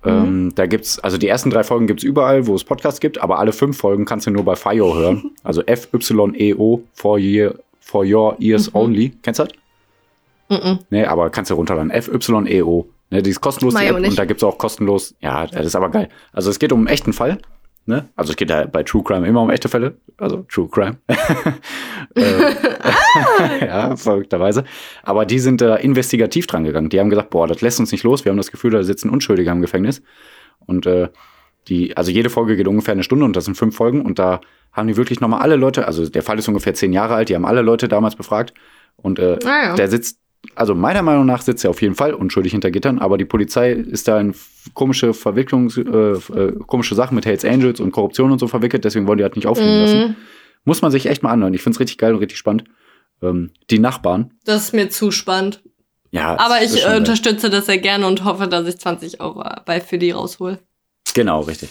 [0.07, 3.39] Ähm, da gibt's, also die ersten drei Folgen gibt's überall, wo es Podcasts gibt, aber
[3.39, 5.31] alle fünf Folgen kannst du nur bei FIO hören.
[5.43, 9.13] Also F-Y-E-O, for, year, for Your Ears Only.
[9.21, 9.53] Kennst du das?
[10.49, 10.79] Mhm.
[10.89, 11.91] Nee, aber kannst du runterladen.
[11.91, 12.87] FYEO.
[13.09, 15.15] Ne, die ist kostenlos, die App, und da gibt's auch kostenlos.
[15.21, 16.09] Ja, das ist aber geil.
[16.33, 17.37] Also es geht um einen echten Fall.
[17.85, 18.09] Ne?
[18.17, 19.95] Also es geht ja bei True Crime immer um echte Fälle.
[20.17, 20.97] Also True Crime.
[22.15, 22.21] äh,
[23.61, 24.63] ja, verrückterweise.
[25.03, 26.89] Aber die sind da investigativ dran gegangen.
[26.89, 28.25] Die haben gesagt, boah, das lässt uns nicht los.
[28.25, 30.01] Wir haben das Gefühl, da sitzen Unschuldige im Gefängnis.
[30.65, 31.09] Und äh,
[31.67, 34.01] die, also jede Folge geht ungefähr eine Stunde und das sind fünf Folgen.
[34.01, 34.41] Und da
[34.71, 37.35] haben die wirklich nochmal alle Leute, also der Fall ist ungefähr zehn Jahre alt, die
[37.35, 38.53] haben alle Leute damals befragt.
[38.95, 39.75] Und äh, Ah, ja.
[39.75, 40.19] der sitzt,
[40.55, 43.71] also meiner Meinung nach sitzt er auf jeden Fall unschuldig hinter Gittern, aber die Polizei
[43.71, 44.33] ist da in
[44.73, 49.07] komische Verwicklungs, äh, äh, komische Sachen mit Hells Angels und Korruption und so verwickelt, deswegen
[49.07, 49.99] wollen die halt nicht auffliegen lassen.
[49.99, 50.15] Mhm.
[50.63, 51.53] Muss man sich echt mal anhören.
[51.53, 52.65] Ich find's richtig geil und richtig spannend.
[53.21, 54.33] Ähm, die Nachbarn.
[54.45, 55.61] Das ist mir zu spannend.
[56.11, 59.81] Ja, Aber ich äh, unterstütze das sehr gerne und hoffe, dass ich 20 Euro bei
[59.81, 60.59] für die raushol.
[61.13, 61.69] Genau, richtig.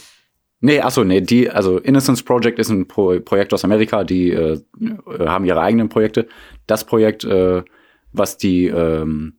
[0.59, 4.59] Nee, achso, nee, die, also Innocence Project ist ein Pro Projekt aus Amerika, die äh,
[4.79, 6.27] äh, haben ihre eigenen Projekte.
[6.65, 7.63] Das Projekt, äh,
[8.11, 9.37] was die, ähm,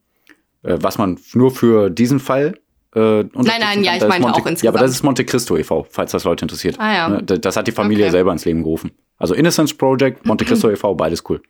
[0.63, 2.55] äh, was man nur für diesen Fall
[2.95, 4.63] äh, nein, nein, ja, ich meine auch insgesamt.
[4.63, 6.77] Ja, aber das ist Monte Cristo e.V., falls das Leute interessiert.
[6.79, 7.09] Ah, ja.
[7.09, 8.11] Ne, das hat die Familie okay.
[8.11, 8.91] selber ins Leben gerufen.
[9.17, 11.41] Also Innocence Project, Monte Cristo e.V., beides cool.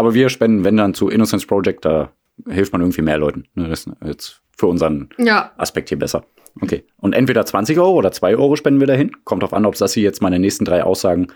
[0.00, 2.10] Aber wir spenden, wenn dann zu Innocence Project, da
[2.48, 3.44] hilft man irgendwie mehr Leuten.
[3.54, 5.52] Ne, das ist jetzt für unseren ja.
[5.58, 6.24] Aspekt hier besser.
[6.62, 6.84] Okay.
[6.96, 9.10] Und entweder 20 Euro oder 2 Euro spenden wir dahin.
[9.24, 11.26] Kommt drauf an, ob Sassi jetzt meine nächsten drei Aussagen,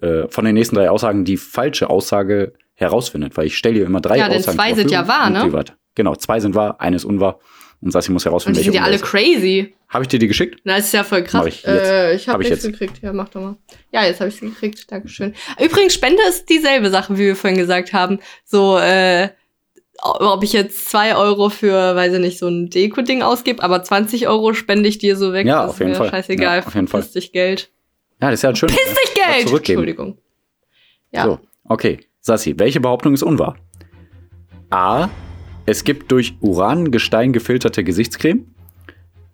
[0.00, 3.36] äh, von den nächsten drei Aussagen die falsche Aussage herausfindet.
[3.36, 4.56] Weil ich stelle hier immer drei ja, Aussagen.
[4.56, 5.64] Ja, zwei sind ja wahr, ne?
[5.96, 7.40] Genau, zwei sind wahr, eines unwahr.
[7.82, 9.74] Und Sassi muss herausfinden, Und die sind ja alle crazy.
[9.88, 10.60] Habe ich dir die geschickt?
[10.64, 11.42] Na, das ist ja voll krass.
[11.42, 11.66] Mach ich jetzt.
[11.66, 12.72] Äh, ich habe hab nichts jetzt.
[12.72, 13.02] gekriegt.
[13.02, 13.56] Ja, mach doch mal.
[13.90, 14.90] Ja, jetzt habe ich sie gekriegt.
[14.90, 15.34] Dankeschön.
[15.60, 18.20] Übrigens, Spende ist dieselbe Sache, wie wir vorhin gesagt haben.
[18.44, 19.30] So, äh,
[20.00, 24.28] ob ich jetzt zwei Euro für, weiß ich nicht, so ein Deko-Ding ausgebe, aber 20
[24.28, 25.46] Euro spende ich dir so weg.
[25.46, 26.10] Ja, auf jeden Fall.
[26.10, 26.60] Scheißegal.
[26.60, 27.02] Ja, auf jeden Fall.
[27.02, 27.70] Piss dich Geld.
[28.20, 28.68] Ja, das ist ja halt schön.
[28.68, 29.52] Piss dich Geld!
[29.52, 30.18] Entschuldigung.
[31.10, 31.24] Ja.
[31.24, 32.00] So, okay.
[32.20, 33.56] Sassi, welche Behauptung ist unwahr?
[34.70, 35.08] A.
[35.64, 38.46] Es gibt durch Urangestein gefilterte Gesichtscreme.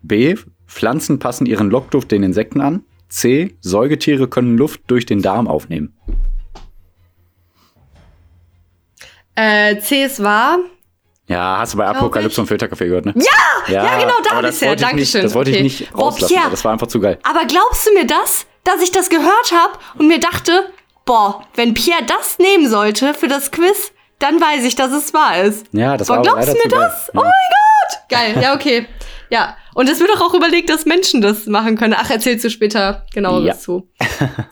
[0.02, 0.36] B.
[0.66, 2.84] Pflanzen passen ihren Lockduft den Insekten an.
[3.08, 3.56] C.
[3.60, 5.94] Säugetiere können Luft durch den Darm aufnehmen.
[9.34, 10.58] Äh, C ist wahr.
[11.28, 13.14] Ja, hast du bei Apokalypse und Filterkaffee gehört, ne?
[13.16, 13.72] Ja!
[13.72, 14.76] Ja, ja genau, da bisher.
[14.76, 15.22] Dankeschön.
[15.22, 15.60] das wollte okay.
[15.60, 17.18] ich nicht rauslassen, boah, das war einfach zu geil.
[17.22, 20.70] Aber glaubst du mir das, dass ich das gehört habe und mir dachte,
[21.04, 25.42] boah, wenn Pierre das nehmen sollte für das Quiz, dann weiß ich, dass es wahr
[25.42, 25.66] ist.
[25.72, 27.10] Ja, das boah, war glaubst du mir das?
[27.12, 27.20] Ja.
[27.20, 27.98] Oh mein Gott!
[28.08, 28.86] Geil, ja, okay.
[29.30, 31.94] Ja, und es wird auch überlegt, dass Menschen das machen können.
[31.96, 33.58] Ach, erzählst du später genaueres ja.
[33.58, 33.88] zu.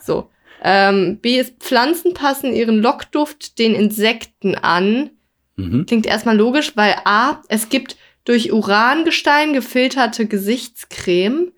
[0.01, 0.29] So.
[0.61, 5.11] Ähm, B ist, Pflanzen passen ihren Lockduft den Insekten an.
[5.55, 5.85] Mhm.
[5.85, 7.95] Klingt erstmal logisch, weil A, es gibt
[8.25, 11.51] durch Urangestein gefilterte Gesichtscreme.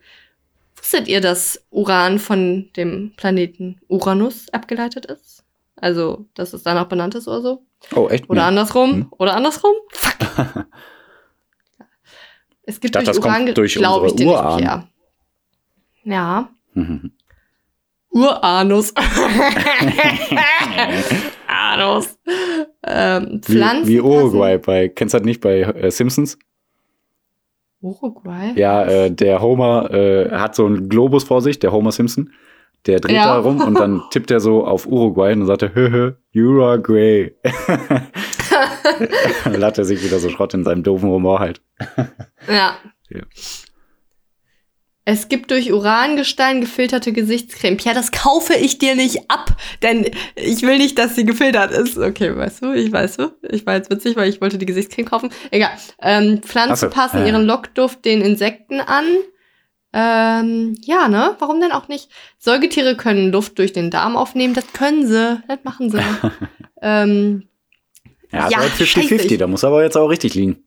[0.75, 5.38] Wusstet ihr, dass Uran von dem Planeten Uranus abgeleitet ist?
[5.81, 7.63] Also, dass es danach benannt ist oder so?
[7.95, 8.29] Oh, echt?
[8.29, 8.47] Oder ja.
[8.47, 8.91] andersrum?
[8.91, 9.07] Hm.
[9.11, 9.73] Oder andersrum?
[9.91, 10.17] Fuck.
[12.63, 14.39] es gibt ich dachte, durch Uran, glaube ich, den nicht,
[16.03, 16.49] Ja.
[16.73, 17.11] Mhm.
[18.11, 18.93] Uranus.
[21.47, 22.17] Anus.
[22.83, 23.87] Ähm, Pflanzen.
[23.87, 26.37] Wie, wie Uruguay bei, kennst du das nicht bei äh, Simpsons?
[27.81, 28.53] Uruguay?
[28.55, 32.31] Ja, äh, der Homer äh, hat so einen Globus vor sich, der Homer Simpson.
[32.85, 33.25] Der dreht ja.
[33.25, 37.35] da rum und dann tippt er so auf Uruguay und sagt er, höhö, Uruguay.
[39.43, 41.61] dann hat er sich wieder so Schrott in seinem doofen Humor halt.
[42.47, 42.77] ja.
[43.09, 43.21] ja.
[45.11, 47.79] Es gibt durch Urangestein gefilterte Gesichtscreme.
[47.83, 50.05] Ja, das kaufe ich dir nicht ab, denn
[50.35, 51.97] ich will nicht, dass sie gefiltert ist.
[51.97, 53.31] Okay, weißt du, ich weiß du.
[53.49, 55.31] Ich war jetzt witzig, weil ich wollte die Gesichtscreme kaufen.
[55.49, 55.71] Egal.
[55.99, 57.27] Ähm, Pflanzen so, passen äh.
[57.27, 59.05] ihren Lockduft den Insekten an.
[59.91, 61.35] Ähm, ja, ne?
[61.39, 62.09] Warum denn auch nicht?
[62.37, 64.53] Säugetiere können Luft durch den Darm aufnehmen.
[64.53, 65.41] Das können sie.
[65.47, 65.99] Das machen sie.
[66.81, 67.47] ähm,
[68.31, 69.37] ja, ja 50-50.
[69.37, 70.63] Da muss aber jetzt auch richtig liegen.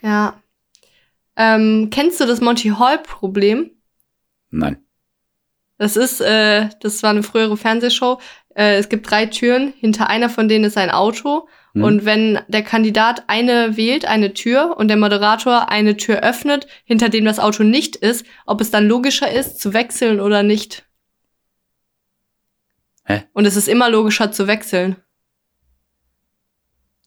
[0.00, 0.40] Ja.
[1.36, 3.70] Ähm, kennst du das Monty Hall-Problem?
[4.50, 4.78] Nein.
[5.76, 8.20] Das ist, äh, das war eine frühere Fernsehshow.
[8.54, 9.74] Äh, es gibt drei Türen.
[9.78, 11.48] Hinter einer von denen ist ein Auto.
[11.74, 11.82] Hm.
[11.82, 17.08] Und wenn der Kandidat eine wählt, eine Tür, und der Moderator eine Tür öffnet, hinter
[17.08, 20.84] dem das Auto nicht ist, ob es dann logischer ist, zu wechseln oder nicht.
[23.04, 23.24] Hä?
[23.32, 24.96] Und es ist immer logischer zu wechseln.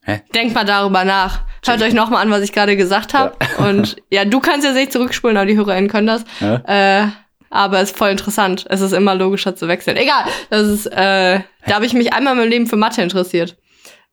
[0.03, 0.21] Hä?
[0.33, 1.41] Denkt mal darüber nach.
[1.65, 3.35] Hört euch nochmal an, was ich gerade gesagt habe.
[3.57, 3.65] Ja.
[3.67, 6.23] Und ja, du kannst ja nicht zurückspulen, aber die HörerInnen können das.
[6.39, 7.03] Ja.
[7.03, 7.07] Äh,
[7.49, 8.65] aber es ist voll interessant.
[8.69, 9.97] Es ist immer logischer zu wechseln.
[9.97, 13.57] Egal, das ist, äh, da habe ich mich einmal in meinem Leben für Mathe interessiert.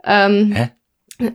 [0.05, 0.71] Ähm, Hä?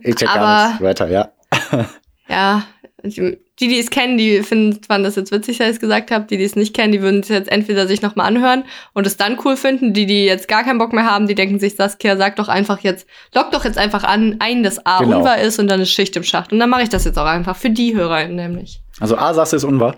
[0.01, 0.83] Ich check aber, gar nichts.
[0.83, 1.31] Weiter, ja.
[2.27, 2.63] ja,
[3.03, 6.25] die, die es kennen, die finden, fanden das jetzt witzig, dass ich es gesagt habe.
[6.25, 8.63] Die, die es nicht kennen, die würden es jetzt entweder sich nochmal anhören
[8.93, 9.93] und es dann cool finden.
[9.93, 12.79] Die, die jetzt gar keinen Bock mehr haben, die denken sich, Saskia, sag doch einfach
[12.79, 15.19] jetzt, lock doch jetzt einfach an, ein, dass A genau.
[15.19, 16.51] unwahr ist und dann ist Schicht im Schacht.
[16.51, 18.81] Und dann mache ich das jetzt auch einfach für die Hörer nämlich.
[18.99, 19.95] Also A sagst du ist unwahr?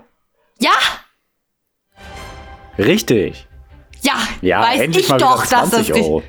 [0.60, 0.70] Ja!
[2.78, 3.46] Richtig.
[4.02, 6.22] Ja, ja weiß ich doch, dass das Euro.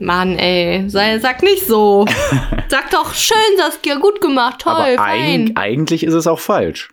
[0.00, 2.06] Mann, ey, sei, sag nicht so.
[2.68, 5.02] sag doch schön, Saskia, gut gemacht, toll, Aber.
[5.02, 6.90] Eig eigentlich ist es auch falsch.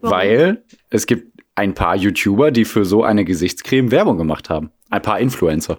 [0.00, 0.16] Warum?
[0.16, 4.70] Weil es gibt ein paar YouTuber, die für so eine Gesichtscreme Werbung gemacht haben.
[4.90, 5.78] Ein paar Influencer.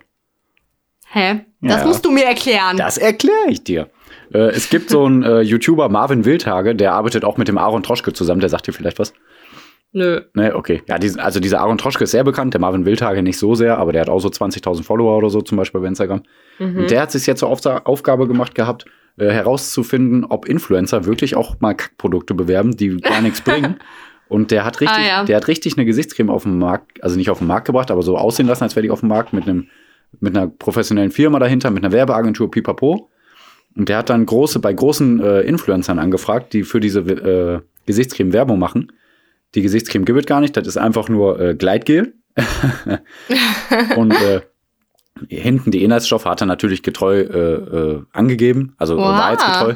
[1.11, 1.45] Hä?
[1.61, 1.87] Das ja.
[1.87, 2.77] musst du mir erklären.
[2.77, 3.89] Das erkläre ich dir.
[4.33, 7.83] Äh, es gibt so einen äh, YouTuber, Marvin Wildhage, der arbeitet auch mit dem Aaron
[7.83, 9.13] Troschke zusammen, der sagt dir vielleicht was.
[9.91, 10.21] Nö.
[10.35, 10.83] Ne, okay.
[10.87, 13.77] Ja, die, also dieser Aaron Troschke ist sehr bekannt, der Marvin Wildhage nicht so sehr,
[13.79, 16.21] aber der hat auch so 20.000 Follower oder so zum Beispiel bei Instagram.
[16.59, 16.77] Mhm.
[16.77, 18.85] Und der hat sich jetzt zur Auf Aufgabe gemacht gehabt,
[19.17, 23.77] äh, herauszufinden, ob Influencer wirklich auch mal Kackprodukte bewerben, die gar nichts bringen.
[24.29, 25.23] Und der hat richtig, ah, ja.
[25.23, 28.03] der hat richtig eine Gesichtscreme auf dem Markt, also nicht auf den Markt gebracht, aber
[28.03, 29.67] so aussehen lassen, als wäre die auf dem Markt mit einem,
[30.19, 33.09] mit einer professionellen Firma dahinter, mit einer Werbeagentur, pipapo.
[33.75, 38.31] Und der hat dann große, bei großen äh, Influencern angefragt, die für diese äh, Gesichtscreme
[38.31, 38.91] Werbung machen.
[39.55, 42.13] Die Gesichtscreme gibt es gar nicht, das ist einfach nur äh, Gleitgel.
[43.95, 44.41] und äh,
[45.27, 49.03] hinten die Inhaltsstoffe hat er natürlich getreu äh, äh, angegeben, also Wow.
[49.05, 49.75] wahrheitsgetreu.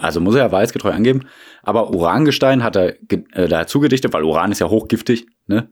[0.00, 1.26] Also muss er ja wahrheitsgetreu angeben.
[1.62, 5.70] Aber Urangestein hat er ge- äh, dazu gedichtet, weil Uran ist ja hochgiftig, ne?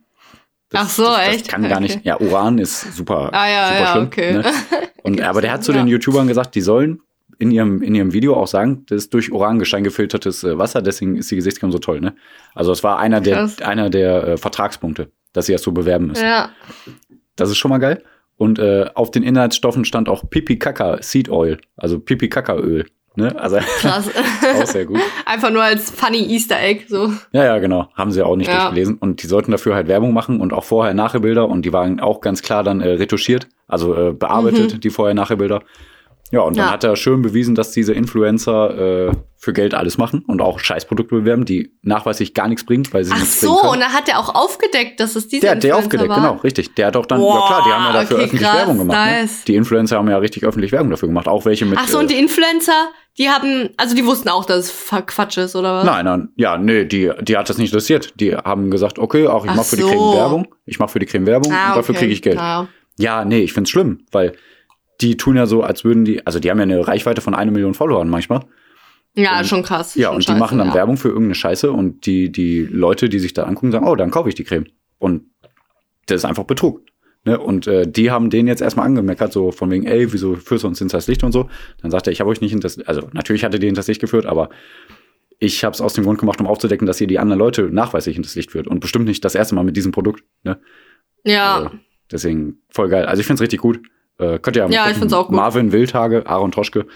[0.75, 1.41] Ach so, das, echt?
[1.43, 1.97] Das kann gar nicht.
[1.97, 2.09] Okay.
[2.09, 4.07] Ja, Uran ist super, Ah, ja, super ja, schlimm.
[4.07, 4.33] okay.
[4.35, 4.45] Ne?
[5.03, 7.01] Und, aber der hat zu den YouTubern gesagt, die sollen
[7.39, 11.17] in ihrem, in ihrem Video auch sagen, das ist durch Urangestein gefiltertes äh, Wasser, deswegen
[11.17, 12.01] ist die Gesichtscreme so toll.
[12.01, 12.15] Ne?
[12.55, 16.25] Also es war einer der, einer der äh, Vertragspunkte, dass sie das so bewerben müssen.
[16.25, 16.51] Ja.
[17.37, 18.03] Das ist schon mal geil.
[18.37, 22.87] Und äh, auf den Inhaltsstoffen stand auch Pipi Kaka Seed Oil, also Pipi Kaka Öl.
[23.17, 23.35] Ne?
[23.37, 24.09] Also Krass.
[24.61, 25.01] auch sehr gut.
[25.27, 27.13] Einfach nur als funny Easter Egg, so.
[27.33, 27.89] Ja, ja, genau.
[27.95, 28.59] Haben sie auch nicht Ja.
[28.61, 28.97] durchgelesen.
[28.99, 31.49] Und die sollten dafür halt Werbung machen und auch Vorher-Nachher-Bilder.
[31.49, 35.63] Und die waren auch ganz klar dann äh, retuschiert, also äh, bearbeitet, die Vorher-Nachher-Bilder.
[36.31, 36.67] Ja, und dann.
[36.67, 36.73] Ja.
[36.73, 41.15] hat er schön bewiesen, dass diese Influencer äh, für Geld alles machen und auch Scheißprodukte
[41.15, 43.81] bewerben, die nachweislich gar nichts bringen, weil sie Ach nichts so, und können.
[43.81, 46.23] da hat er auch aufgedeckt, dass es diese Der hat der Influencer aufgedeckt, waren.
[46.23, 46.75] genau, richtig.
[46.75, 48.79] Der hat auch dann, Boah, ja klar, die haben ja dafür okay, öffentlich krass, Werbung
[48.79, 48.99] gemacht.
[49.07, 49.21] Ne?
[49.21, 49.45] nice.
[49.45, 51.79] Die Influencer haben ja richtig öffentlich Werbung dafür gemacht, auch welche mit.
[51.81, 55.39] Ach so, äh, und die Influencer, die haben, also die wussten auch, dass es Quatsch
[55.39, 55.85] ist, oder was?
[55.85, 58.13] Nein, nein, ja, nee, die, die hat das nicht interessiert.
[58.21, 59.89] Die haben gesagt, okay, auch ich Ach mache für die so.
[59.89, 62.01] Creme Werbung, ich mache für die Creme Werbung Ah, und dafür okay.
[62.01, 62.37] kriege ich Geld.
[62.37, 62.69] Ja.
[62.99, 64.33] Ja, nee, ich find's schlimm, weil
[65.01, 67.51] die tun ja so, als würden die, also die haben ja eine Reichweite von eine
[67.51, 68.41] Million Followern manchmal.
[69.15, 69.95] Ja, Und- schon krass.
[69.95, 70.75] Ja, schon und die scheiße, machen dann ja.
[70.75, 74.11] Werbung für irgendeine Scheiße und die, die Leute, die sich da angucken, sagen, oh, dann
[74.11, 74.67] kaufe ich die Creme.
[74.99, 75.25] Und
[76.07, 76.83] das ist einfach Betrug.
[77.25, 77.39] Ne?
[77.39, 80.69] Und äh, die haben den jetzt erstmal angemeckert, so von wegen, ey, wieso führst du
[80.69, 81.49] uns hinters Licht und so.
[81.83, 84.27] Dann sagt er, ich habe euch nicht hinters, also natürlich hatte die hinters Licht geführt,
[84.27, 84.51] aber
[85.41, 88.15] ich habe es aus dem Grund gemacht, um aufzudecken, dass ihr die anderen Leute nachweislich
[88.15, 88.67] hinters Licht führt.
[88.67, 90.25] Und bestimmt nicht das erste Mal mit diesem Produkt.
[90.45, 90.59] Ne?
[91.25, 91.71] Ja, Also,
[92.11, 93.07] deswegen voll geil.
[93.07, 93.81] Also ich find's richtig gut.
[94.19, 95.37] Äh, könnt ihr ja Ja, ich find's auch gut.
[95.37, 96.87] Marvin Wildhage, Aaron Troschke.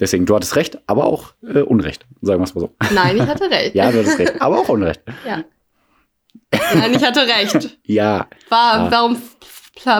[0.00, 2.04] Deswegen, du hattest recht, aber auch äh, Unrecht.
[2.20, 2.74] Sagen wir es mal so.
[2.92, 3.74] nein, ich hatte recht.
[3.74, 5.02] Ja, du hattest recht, aber auch Unrecht.
[5.26, 5.44] ja.
[6.74, 7.78] Nein, ich hatte recht.
[7.84, 8.26] Ja.
[8.48, 8.90] War, Ah.
[8.90, 9.16] Warum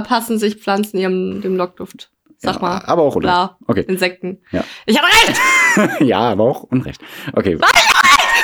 [0.04, 2.10] passen sich Pflanzen ihrem dem Lockduft?
[2.38, 2.82] Sag ja, mal.
[2.86, 3.32] Aber auch Unrecht.
[3.32, 3.58] Klar.
[3.66, 3.84] Okay.
[3.86, 4.40] Insekten.
[4.52, 4.64] Ja.
[4.86, 6.00] Ich hatte recht!
[6.08, 7.00] ja, aber auch Unrecht.
[7.32, 7.58] Okay.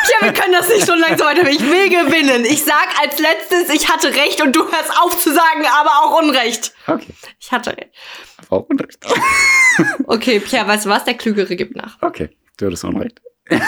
[0.09, 1.49] Ja, wir können das nicht so lange so weiter.
[1.51, 2.45] Ich will gewinnen.
[2.45, 6.21] Ich sag als letztes, ich hatte recht und du hörst auf zu sagen, aber auch
[6.23, 6.73] Unrecht.
[6.87, 7.13] Okay.
[7.39, 7.91] Ich hatte recht.
[8.49, 8.99] Aber auch Unrecht.
[10.07, 11.05] Okay, Pierre, weißt du was?
[11.05, 11.97] Der Klügere gibt nach.
[12.03, 12.29] Okay.
[12.59, 13.23] Du hattest Unrecht.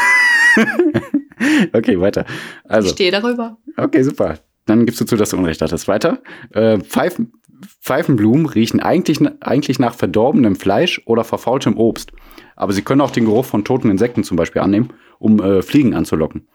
[1.73, 2.27] okay, weiter.
[2.65, 3.57] Ich Also, stehe darüber.
[3.77, 4.39] okay, super.
[4.67, 5.89] Dann gibst du zu, dass du Unrecht hattest.
[5.89, 6.23] Weiter.
[6.53, 7.33] Äh, Pfeifen,
[7.81, 12.13] Pfeifenblumen riechen eigentlich, eigentlich nach verdorbenem Fleisch oder verfaultem Obst.
[12.57, 15.95] Aber sie können auch den Geruch von toten Insekten zum Beispiel annehmen, um äh, Fliegen
[15.95, 16.49] anzulocken.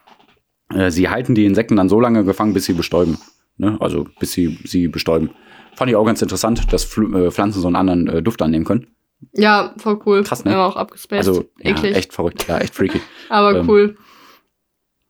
[0.74, 3.18] Äh, sie halten die Insekten dann so lange gefangen, bis sie bestäuben.
[3.57, 3.78] Ne?
[3.80, 5.32] Also bis sie sie bestäuben.
[5.76, 8.65] Fand ich auch ganz interessant, dass Fl äh, Pflanzen so einen anderen äh, Duft annehmen
[8.65, 8.88] können.
[9.34, 10.24] Ja, voll cool.
[10.24, 10.51] Krass, ne?
[10.51, 11.28] Ja, auch abgespaced.
[11.28, 11.95] Also ja, Eklig.
[11.95, 13.01] echt verrückt, ja, echt freaky.
[13.30, 13.97] Aber ähm, cool.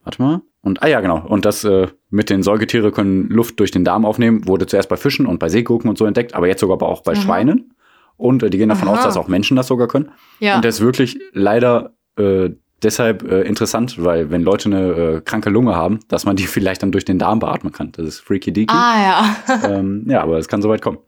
[0.04, 0.42] Warte mal.
[0.62, 1.26] Und, ah ja, genau.
[1.26, 4.98] Und das äh, mit den Säugetiere können Luft durch den Darm aufnehmen, wurde zuerst bei
[4.98, 7.22] Fischen und bei Seegurken und so entdeckt, aber jetzt sogar aber auch bei Aha.
[7.22, 7.74] Schweinen.
[8.18, 8.98] Und äh, die gehen davon Aha.
[8.98, 10.12] aus, dass auch Menschen das sogar können.
[10.40, 10.58] Ja.
[10.58, 12.50] Und das ist wirklich leider äh,
[12.84, 16.84] deshalb äh, interessant, weil wenn Leute eine äh, kranke Lunge haben, dass man die vielleicht
[16.84, 17.92] dann durch den Darm beatmen kann.
[17.92, 18.74] Das ist freaky deaky.
[18.74, 19.36] Ah, ja.
[19.78, 21.00] Ähm, ja, aber es kann soweit kommen.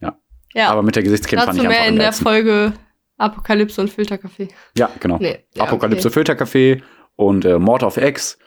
[0.00, 0.70] ja.
[0.70, 2.12] Aber mit der Gesichtscreme fand Dazu ich einfach mehr in der.
[2.12, 2.72] Folge
[3.20, 4.48] Apokalypse und Filterkaffee.
[4.76, 5.18] Ja, genau.
[5.20, 5.44] Nee.
[5.54, 6.14] Ja, Apokalypse okay.
[6.14, 6.82] Filterkaffee
[7.16, 8.38] und äh, Mord auf Ex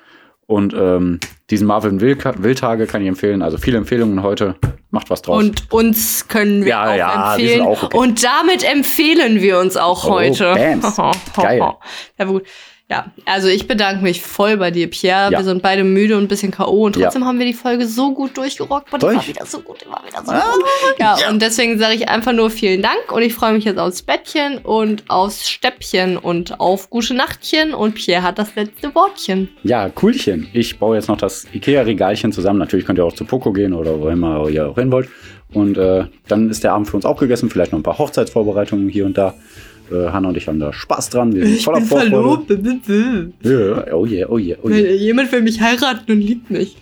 [0.46, 1.20] und ähm,
[1.50, 3.42] diesen Marvin Wildtage kann ich empfehlen.
[3.42, 4.56] Also viele Empfehlungen heute.
[4.90, 5.44] Macht was draus.
[5.44, 7.62] Und uns können wir Ja, auch ja, empfehlen.
[7.62, 7.98] auch okay.
[7.98, 10.54] Und damit empfehlen wir uns auch Oh, heute.
[10.54, 10.98] Bams.
[11.36, 11.60] Geil.
[12.20, 12.44] Ja, gut.
[12.94, 15.32] Ja, also ich bedanke mich voll bei dir, Pierre.
[15.32, 15.40] Ja.
[15.40, 16.86] Wir sind beide müde und ein bisschen K.O.
[16.86, 17.04] und Ja.
[17.06, 18.92] trotzdem haben wir die Folge so gut durchgerockt.
[18.92, 19.28] Boah, die war Durch.
[19.30, 20.66] wieder so gut, war wieder so Ah, gut.
[21.00, 21.30] Ja, ja.
[21.30, 24.60] und deswegen sage ich einfach nur vielen Dank und ich freue mich jetzt aufs Bettchen
[24.60, 29.50] und aufs Stäppchen und auf gute Nachtchen und Pierre hat das letzte Wortchen.
[29.64, 30.48] ja, coolchen.
[30.54, 32.60] Ich baue jetzt noch das Ikea-Regalchen zusammen.
[32.60, 35.10] Natürlich könnt ihr auch zu Poco gehen oder wo immer ihr auch hin wollt.
[35.54, 37.50] Und äh, dann ist der Abend für uns auch gegessen.
[37.50, 39.34] Vielleicht noch ein paar Hochzeitsvorbereitungen hier und da.
[39.92, 41.34] Äh, Hanna und ich haben da Spaß dran.
[41.34, 42.12] Wir sind voller Vorfreude.
[43.42, 44.92] Ja, oh yeah, oh yeah, oh yeah.
[44.92, 46.78] Jemand will mich heiraten und liebt mich.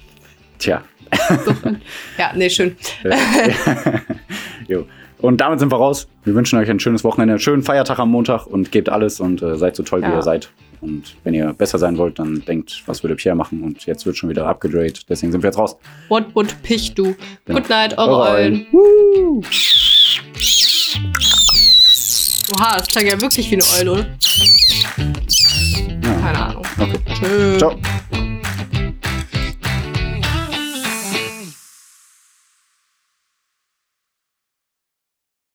[0.60, 0.84] Tja.
[2.18, 2.76] Ja, nee, schön.
[4.68, 4.86] jo.
[5.18, 6.08] Und damit sind wir raus.
[6.24, 9.42] Wir wünschen euch ein schönes Wochenende, einen schönen Feiertag am Montag und gebt alles und
[9.42, 10.16] äh, seid so toll, wie Ja.
[10.16, 10.50] ihr seid.
[10.82, 13.62] Und wenn ihr besser sein wollt, dann denkt, was würde Pierre machen?
[13.62, 15.08] Und jetzt wird schon wieder abgegradet.
[15.10, 15.78] Deswegen sind wir jetzt raus.
[16.10, 17.16] What would pich du?
[17.46, 17.60] Genau.
[17.60, 18.66] Good night, eure Eure Eulen.
[18.74, 19.44] Eulen.
[22.54, 24.06] Oha, das klang ja wirklich wie eine Eule, oder?
[26.02, 26.66] Keine Ahnung.
[26.78, 27.58] Okay.
[27.58, 27.76] Ciao.